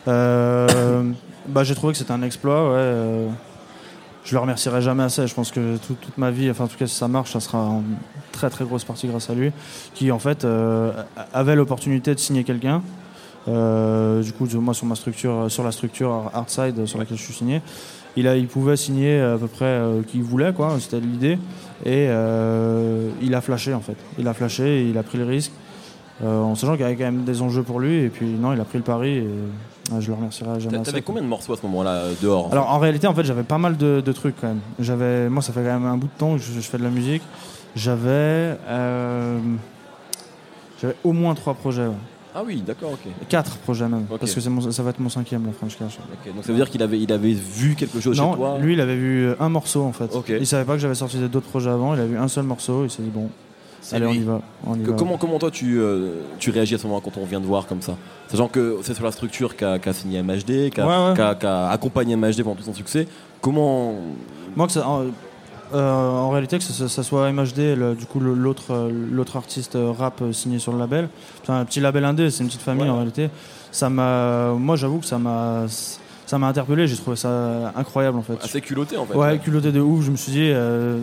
Bah, 1.47 1.63
j'ai 1.63 1.75
trouvé 1.75 1.93
que 1.93 1.99
c'était 1.99 2.11
un 2.11 2.23
exploit. 2.23 2.71
Ouais, 2.73 3.27
je 4.23 4.33
le 4.33 4.39
remercierai 4.39 4.81
jamais 4.81 5.03
assez. 5.03 5.27
Je 5.27 5.33
pense 5.35 5.51
que 5.51 5.77
tout- 5.77 5.93
toute 6.01 6.17
ma 6.17 6.31
vie, 6.31 6.49
enfin 6.49 6.63
en 6.63 6.67
tout 6.67 6.77
cas 6.77 6.87
si 6.87 6.95
ça 6.95 7.07
marche, 7.07 7.33
ça 7.33 7.39
sera 7.39 7.59
en 7.59 7.83
très 8.31 8.49
très 8.49 8.65
grosse 8.65 8.83
partie 8.83 9.07
grâce 9.07 9.29
à 9.29 9.35
lui, 9.35 9.51
qui 9.93 10.11
en 10.11 10.17
fait 10.17 10.43
euh, 10.43 10.91
avait 11.33 11.55
l'opportunité 11.55 12.15
de 12.15 12.19
signer 12.19 12.43
quelqu'un. 12.43 12.81
Euh, 13.47 14.21
du 14.23 14.31
coup, 14.33 14.47
moi 14.55 14.73
sur 14.73 14.85
ma 14.85 14.95
structure, 14.95 15.45
sur 15.49 15.63
la 15.63 15.71
structure 15.71 16.31
Artside 16.33 16.85
sur 16.85 16.97
laquelle 16.99 17.17
je 17.17 17.23
suis 17.23 17.33
signé, 17.33 17.61
il, 18.15 18.27
a, 18.27 18.35
il 18.37 18.47
pouvait 18.47 18.77
signer 18.77 19.19
à 19.19 19.37
peu 19.37 19.47
près 19.47 19.65
euh, 19.65 20.01
qui 20.01 20.21
voulait, 20.21 20.53
quoi. 20.53 20.77
C'était 20.79 20.99
l'idée. 20.99 21.37
Et 21.85 22.07
euh, 22.09 23.09
il 23.21 23.35
a 23.35 23.41
flashé 23.41 23.73
en 23.73 23.81
fait. 23.81 23.97
Il 24.17 24.27
a 24.27 24.33
flashé, 24.33 24.81
et 24.81 24.89
il 24.89 24.97
a 24.97 25.03
pris 25.03 25.17
le 25.17 25.25
risque. 25.25 25.51
Euh, 26.23 26.39
en 26.39 26.55
sachant 26.55 26.73
qu'il 26.73 26.81
y 26.83 26.85
avait 26.85 26.95
quand 26.95 27.03
même 27.03 27.25
des 27.25 27.41
enjeux 27.41 27.63
pour 27.63 27.79
lui, 27.81 28.03
et 28.03 28.09
puis 28.09 28.25
non, 28.25 28.53
il 28.53 28.59
a 28.61 28.63
pris 28.63 28.77
le 28.77 28.85
pari, 28.85 29.17
et 29.17 29.27
euh, 29.91 29.99
je 29.99 30.07
le 30.07 30.13
remercierai 30.13 30.61
jamais. 30.61 30.81
T'avais 30.81 31.01
combien 31.01 31.21
de 31.21 31.27
morceaux 31.27 31.51
à 31.51 31.57
ce 31.57 31.63
moment-là 31.63 31.91
euh, 31.91 32.13
dehors 32.21 32.47
Alors 32.53 32.71
en 32.71 32.79
réalité, 32.79 33.05
en 33.05 33.13
fait, 33.13 33.25
j'avais 33.25 33.43
pas 33.43 33.57
mal 33.57 33.75
de, 33.75 33.99
de 33.99 34.11
trucs 34.13 34.39
quand 34.39 34.47
même. 34.47 34.61
J'avais, 34.79 35.27
moi, 35.29 35.41
ça 35.43 35.51
fait 35.51 35.59
quand 35.59 35.77
même 35.77 35.85
un 35.85 35.97
bout 35.97 36.07
de 36.07 36.17
temps 36.17 36.37
que 36.37 36.41
je, 36.41 36.53
je 36.53 36.61
fais 36.61 36.77
de 36.77 36.83
la 36.83 36.89
musique. 36.89 37.21
J'avais, 37.75 38.57
euh, 38.69 39.37
j'avais 40.81 40.95
au 41.03 41.11
moins 41.11 41.35
trois 41.35 41.53
projets, 41.53 41.87
ouais. 41.87 41.93
Ah 42.37 42.43
oui, 42.45 42.61
d'accord, 42.65 42.91
ok. 42.93 43.11
quatre 43.29 43.57
projets 43.59 43.87
même, 43.87 44.03
parce 44.19 44.33
que 44.33 44.49
mon- 44.49 44.69
ça 44.71 44.83
va 44.83 44.89
être 44.89 44.99
mon 44.99 45.07
cinquième, 45.09 45.45
la 45.45 45.53
French 45.53 45.77
Cash. 45.77 45.97
Donc 46.35 46.43
ça 46.43 46.51
veut 46.51 46.57
dire 46.57 46.69
qu'il 46.69 46.83
avait, 46.83 46.99
il 46.99 47.11
avait 47.13 47.31
vu 47.33 47.75
quelque 47.75 47.99
chose 48.01 48.15
chez 48.15 48.21
Non, 48.21 48.35
toi 48.35 48.57
lui, 48.59 48.73
il 48.73 48.81
avait 48.81 48.97
vu 48.97 49.29
un 49.39 49.49
morceau 49.49 49.83
en 49.83 49.93
fait. 49.93 50.09
Il 50.39 50.45
savait 50.45 50.65
pas 50.65 50.73
que 50.73 50.79
j'avais 50.79 50.95
sorti 50.95 51.17
d'autres 51.17 51.47
projets 51.47 51.69
avant. 51.69 51.93
Il 51.95 52.01
a 52.01 52.05
vu 52.05 52.17
un 52.17 52.27
seul 52.27 52.43
morceau. 52.43 52.83
Il 52.83 52.89
s'est 52.91 53.03
dit 53.03 53.09
bon, 53.09 53.29
allez, 53.93 54.05
on 54.05 54.11
y 54.13 54.19
va, 54.19 54.41
on 54.67 54.75
y 54.75 54.79
Que- 54.83 54.91
va. 54.91 54.97
comment, 54.97 55.17
comment 55.17 55.39
toi 55.39 55.49
tu, 55.51 55.79
euh, 55.79 56.21
tu 56.39 56.49
réagis 56.51 56.75
à 56.75 56.77
ce 56.77 56.87
moment 56.87 56.99
quand 56.99 57.17
on 57.17 57.25
vient 57.25 57.39
de 57.39 57.45
voir 57.45 57.67
comme 57.67 57.81
ça? 57.81 57.95
Sachant 58.27 58.47
que 58.49 58.79
c'est 58.81 58.93
sur 58.95 59.05
la 59.05 59.11
structure 59.11 59.55
qu'a 59.55 59.79
signé 59.93 60.19
MHD, 60.21 60.71
qu'a 60.71 60.85
Ouais, 60.85 61.13
ouais. 61.17 61.47
accompagné 61.71 62.15
MHD 62.17 62.43
pendant 62.43 62.55
tout 62.57 62.63
son 62.63 62.73
succès. 62.73 63.07
Comment. 63.39 63.93
Moi, 64.57 64.67
que 64.67 64.73
ça, 64.73 64.85
euh, 65.73 66.09
en 66.11 66.29
réalité, 66.29 66.57
que 66.57 66.63
ça, 66.63 66.87
ça 66.87 67.03
soit 67.03 67.31
MHD, 67.31 67.75
le- 67.75 67.95
du 67.95 68.05
coup, 68.05 68.19
l'autre, 68.19 68.71
euh, 68.73 68.91
l'autre 69.11 69.35
artiste 69.37 69.75
euh, 69.75 69.91
rap 69.91 70.21
signé 70.31 70.59
sur 70.59 70.71
le 70.71 70.79
label, 70.79 71.09
c'est 71.43 71.51
un 71.51 71.65
petit 71.65 71.79
label 71.79 72.05
indé, 72.05 72.29
c'est 72.29 72.43
une 72.43 72.47
petite 72.49 72.61
famille 72.61 72.83
Ouais. 72.83 72.89
en 72.89 72.95
réalité. 72.97 73.29
Ça 73.71 73.89
m'a, 73.89 74.51
moi, 74.57 74.75
j'avoue 74.75 74.99
que 74.99 75.05
ça 75.05 75.17
m'a, 75.17 75.63
ça 76.25 76.37
m'a 76.37 76.47
interpellé. 76.47 76.87
J'ai 76.87 76.95
trouvé 76.95 77.17
ça 77.17 77.73
incroyable 77.75 78.17
en 78.17 78.21
fait. 78.21 78.37
Assez 78.43 78.61
culotté 78.61 78.95
en 78.97 79.05
fait. 79.05 79.15
Ouais, 79.15 79.37
culotté 79.39 79.71
de 79.71 79.81
ouf. 79.81 80.03
Je 80.05 80.11
me 80.11 80.15
suis 80.15 80.31
dit, 80.31 80.49
euh, 80.53 80.99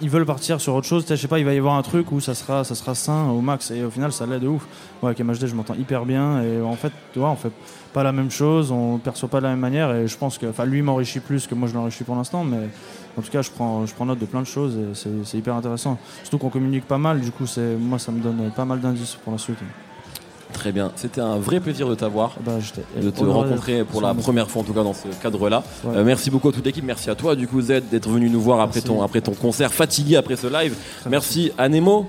ils 0.00 0.10
veulent 0.10 0.26
partir 0.26 0.60
sur 0.60 0.74
autre 0.74 0.86
chose. 0.86 1.04
Je 1.08 1.16
sais 1.16 1.28
pas, 1.28 1.38
il 1.38 1.44
va 1.44 1.54
y 1.54 1.58
avoir 1.58 1.74
un 1.74 1.82
truc 1.82 2.12
où 2.12 2.20
ça 2.20 2.34
sera, 2.34 2.64
ça 2.64 2.74
sera 2.74 2.94
sain 2.94 3.28
au 3.30 3.40
max. 3.40 3.70
Et 3.70 3.84
au 3.84 3.90
final, 3.90 4.12
ça 4.12 4.26
l'est 4.26 4.40
de 4.40 4.48
ouf. 4.48 4.66
Ouais, 5.02 5.10
avec 5.10 5.20
MHD, 5.20 5.46
je 5.46 5.54
m'entends 5.54 5.74
hyper 5.74 6.04
bien. 6.04 6.42
Et 6.42 6.60
en 6.60 6.74
fait, 6.74 6.92
tu 7.12 7.18
vois, 7.18 7.30
on 7.30 7.36
fait 7.36 7.52
pas 7.92 8.02
la 8.02 8.12
même 8.12 8.30
chose, 8.30 8.70
on 8.70 8.98
perçoit 8.98 9.28
pas 9.28 9.38
de 9.38 9.44
la 9.44 9.50
même 9.50 9.60
manière. 9.60 9.94
Et 9.94 10.06
je 10.06 10.16
pense 10.16 10.38
que, 10.38 10.46
enfin, 10.46 10.64
lui 10.64 10.82
m'enrichit 10.82 11.20
plus 11.20 11.46
que 11.46 11.54
moi 11.54 11.68
je 11.68 11.74
l'enrichis 11.74 12.04
pour 12.04 12.16
l'instant. 12.16 12.44
Mais 12.44 12.68
en 13.18 13.22
tout 13.22 13.30
cas, 13.30 13.42
je 13.42 13.50
prends, 13.50 13.86
je 13.86 13.94
prends 13.94 14.06
note 14.06 14.18
de 14.18 14.26
plein 14.26 14.40
de 14.40 14.46
choses 14.46 14.76
et 14.76 15.22
c'est 15.24 15.38
hyper 15.38 15.54
intéressant. 15.54 15.98
Surtout 16.22 16.38
qu'on 16.38 16.50
communique 16.50 16.86
pas 16.86 16.98
mal. 16.98 17.20
Du 17.20 17.30
coup, 17.30 17.46
c'est, 17.46 17.76
moi, 17.76 17.98
ça 17.98 18.12
me 18.12 18.20
donne 18.20 18.50
pas 18.54 18.64
mal 18.64 18.80
d'indices 18.80 19.16
pour 19.24 19.32
la 19.32 19.38
suite. 19.38 19.58
Très 20.52 20.72
bien. 20.72 20.90
C'était 20.96 21.20
un 21.20 21.36
vrai 21.36 21.60
plaisir 21.60 21.88
de 21.88 21.94
t'avoir. 21.94 22.34
Bah, 22.44 22.52
j'étais 22.58 22.82
de 23.00 23.10
te 23.10 23.22
rencontrer 23.22 23.84
pour 23.84 24.00
la 24.00 24.14
première 24.14 24.50
fois 24.50 24.62
en 24.62 24.64
tout 24.64 24.72
cas 24.72 24.82
dans 24.82 24.94
ce 24.94 25.08
cadre-là. 25.22 25.62
Ouais. 25.84 25.96
Euh, 25.98 26.04
merci 26.04 26.30
beaucoup 26.30 26.48
à 26.48 26.52
toute 26.52 26.64
l'équipe, 26.64 26.84
merci 26.84 27.10
à 27.10 27.14
toi 27.14 27.36
du 27.36 27.46
coup 27.46 27.60
Z 27.60 27.82
d'être 27.90 28.08
venu 28.08 28.30
nous 28.30 28.40
voir 28.40 28.60
après 28.60 28.76
Merci. 28.80 28.88
ton, 28.88 29.02
après 29.02 29.20
ton 29.20 29.32
concert, 29.32 29.72
fatigué 29.72 30.16
après 30.16 30.36
ce 30.36 30.46
live. 30.46 30.74
Merci 31.08 31.52
à 31.58 31.68
Nemo, 31.68 32.06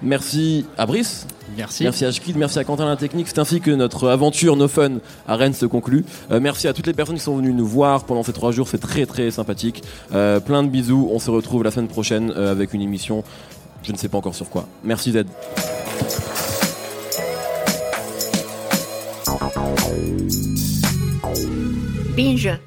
merci 0.00 0.64
à 0.78 0.86
Brice, 0.86 1.26
Merci. 1.56 1.82
merci 1.82 2.04
à 2.04 2.12
Schkid, 2.12 2.36
merci 2.36 2.58
à 2.58 2.64
Quentin 2.64 2.86
la 2.86 2.96
technique. 2.96 3.26
C'est 3.28 3.38
ainsi 3.40 3.60
que 3.60 3.70
notre 3.72 4.08
aventure 4.08 4.56
No 4.56 4.68
Fun 4.68 4.92
à 5.26 5.36
Rennes 5.36 5.52
se 5.54 5.66
conclut. 5.66 6.04
Euh, 6.30 6.40
merci 6.40 6.68
à 6.68 6.72
toutes 6.72 6.86
les 6.86 6.92
personnes 6.94 7.16
qui 7.16 7.22
sont 7.22 7.36
venues 7.36 7.52
nous 7.52 7.66
voir 7.66 8.04
pendant 8.04 8.22
ces 8.22 8.32
trois 8.32 8.52
jours, 8.52 8.68
c'est 8.68 8.78
très 8.80 9.06
très 9.06 9.30
sympathique. 9.30 9.82
Euh, 10.14 10.40
plein 10.40 10.62
de 10.62 10.68
bisous, 10.68 11.08
on 11.12 11.18
se 11.18 11.30
retrouve 11.30 11.64
la 11.64 11.70
semaine 11.72 11.88
prochaine 11.88 12.32
euh, 12.36 12.52
avec 12.52 12.72
une 12.74 12.80
émission, 12.82 13.24
je 13.82 13.92
ne 13.92 13.96
sais 13.96 14.08
pas 14.08 14.18
encore 14.18 14.34
sur 14.34 14.48
quoi. 14.48 14.66
Merci 14.84 15.12
Z. 15.12 15.24
Pinja. 22.14 22.60